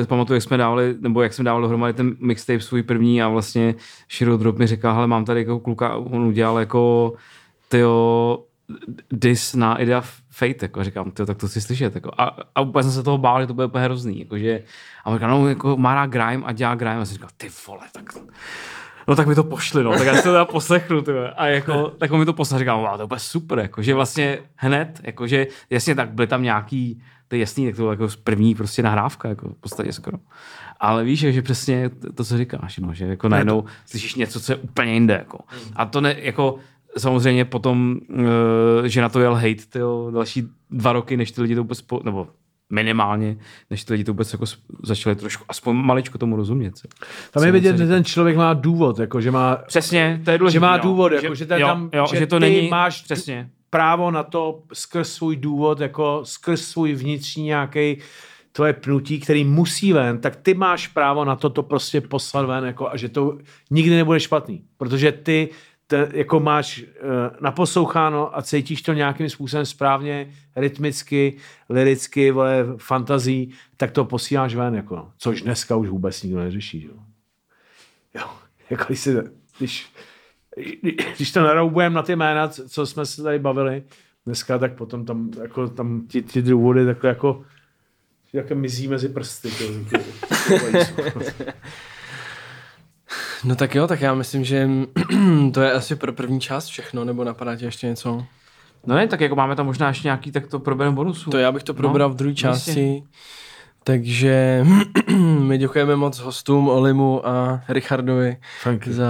[0.00, 3.28] uh, pamatuju, jak jsme dávali, nebo jak jsme dávali dohromady ten mixtape svůj první a
[3.28, 3.74] vlastně
[4.16, 7.12] Shiro Drop mi říkal, hele, mám tady jako kluka, on udělal jako
[7.68, 8.38] tyjo,
[9.12, 12.10] dis na Idea Fate, jako říkám, tyjo, tak to si slyšet, jako.
[12.18, 14.62] a, a úplně jsem se toho bál, že to bude úplně hrozný, jakože,
[15.04, 17.48] a on říkal, no, jako má rád grime a dělá grime, a jsem říkal, ty
[17.66, 18.12] vole, tak
[19.08, 21.30] No tak mi to pošli, no, tak já si to teda poslechnu, ty vole.
[21.30, 23.94] A jako, tak on mi to poslal, říkal, wow, to je úplně super, jako, že
[23.94, 28.08] vlastně hned, jakože, jasně, tak byly tam nějaký, to je jasný, tak to bylo jako
[28.24, 30.18] první prostě nahrávka, jako v podstatě skoro.
[30.80, 34.56] Ale víš, že přesně to, co říkáš, no, že jako najednou slyšíš něco, co je
[34.56, 35.38] úplně jinde, jako.
[35.76, 36.56] A to ne, jako,
[36.98, 38.18] samozřejmě potom, uh,
[38.84, 42.00] že na to jel hate, tyjo, další dva roky, než ty lidi to vůbec, po,
[42.04, 42.28] nebo
[42.72, 43.36] minimálně,
[43.70, 44.44] než ty lidi to vůbec jako
[44.82, 46.74] začali trošku, aspoň maličko tomu rozumět.
[47.30, 50.30] Tam je Co- vidět, co že ten člověk má důvod, jako, že má Přesně, to
[50.30, 50.56] je důležité.
[50.56, 50.82] že má no.
[50.82, 53.50] důvod, jako, že, ten jo, tam, jo, že, že to ty není, máš přesně.
[53.70, 57.96] právo na to skrz svůj důvod, jako skrz svůj vnitřní nějaký
[58.52, 62.64] tvoje pnutí, který musí ven, tak ty máš právo na to to prostě poslat ven
[62.64, 63.38] jako, a že to
[63.70, 65.48] nikdy nebude špatný, protože ty
[65.86, 66.86] te, jako máš uh,
[67.40, 71.36] naposloucháno a cítíš to nějakým způsobem správně, rytmicky,
[71.68, 75.12] liricky, vole, fantazí, tak to posíláš ven, jako, no.
[75.18, 76.84] což dneska už vůbec nikdo neřeší.
[76.84, 76.94] Jo,
[78.14, 78.26] jo
[78.70, 79.14] jako když, si,
[79.58, 79.92] když,
[81.16, 83.82] když to naroubujeme na ty jména, co- jsme se tady bavili
[84.26, 87.44] dneska, tak potom tam, jako, tam ti, ti důvody takhle jako
[88.32, 89.50] jak mizí mezi prsty.
[89.50, 90.04] To, to,
[93.44, 94.68] No tak jo, tak já myslím, že
[95.52, 98.24] to je asi pro první část všechno, nebo napadá tě ještě něco?
[98.86, 101.30] No ne, tak jako máme tam možná ještě nějaký, tak to probereme bonusu.
[101.30, 102.42] To já bych to probral v druhé jasně.
[102.42, 103.02] části.
[103.84, 104.66] Takže
[105.38, 108.92] my děkujeme moc hostům Olimu a Richardovi Thank you.
[108.92, 109.04] za,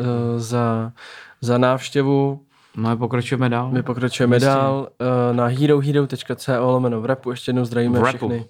[0.00, 0.92] uh, za,
[1.40, 2.40] za návštěvu.
[2.76, 3.70] No a pokračujeme dál.
[3.70, 4.46] My pokračujeme Jistě.
[4.46, 4.88] dál
[5.30, 7.30] uh, na herohero.co lomeno v rapu.
[7.30, 8.16] Ještě jednou zdravíme V rapu.
[8.28, 8.44] všechny,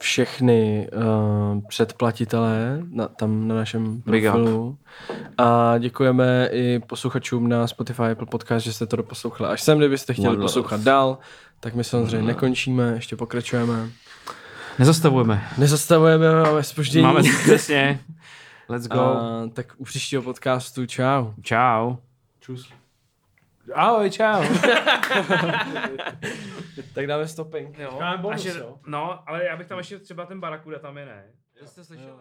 [0.00, 4.30] všechny uh, předplatitelé na, tam na našem Big up.
[4.32, 4.78] profilu.
[5.38, 9.78] A děkujeme i posluchačům na Spotify Apple Podcast, že jste to doposlouchali až sem.
[9.78, 10.44] Kdybyste chtěli One love.
[10.44, 11.18] poslouchat dál,
[11.60, 13.88] tak my samozřejmě nekončíme, ještě pokračujeme.
[14.78, 15.48] Nezastavujeme.
[15.58, 17.02] Nezastavujeme, máme spoždění.
[17.02, 18.00] Máme přesně.
[18.68, 19.00] Let's go.
[19.00, 21.26] A, tak u příštího podcastu čau.
[21.42, 21.94] Čau.
[23.74, 24.42] Ahoj, čau.
[26.94, 27.78] Tak dáme stopping.
[27.78, 27.96] Jo.
[27.98, 28.76] Dáme bonus, Až je- jo.
[28.86, 31.24] No, ale já bych tam ještě třeba ten Barakuda tam je ne.
[31.64, 32.20] Jste slyšel?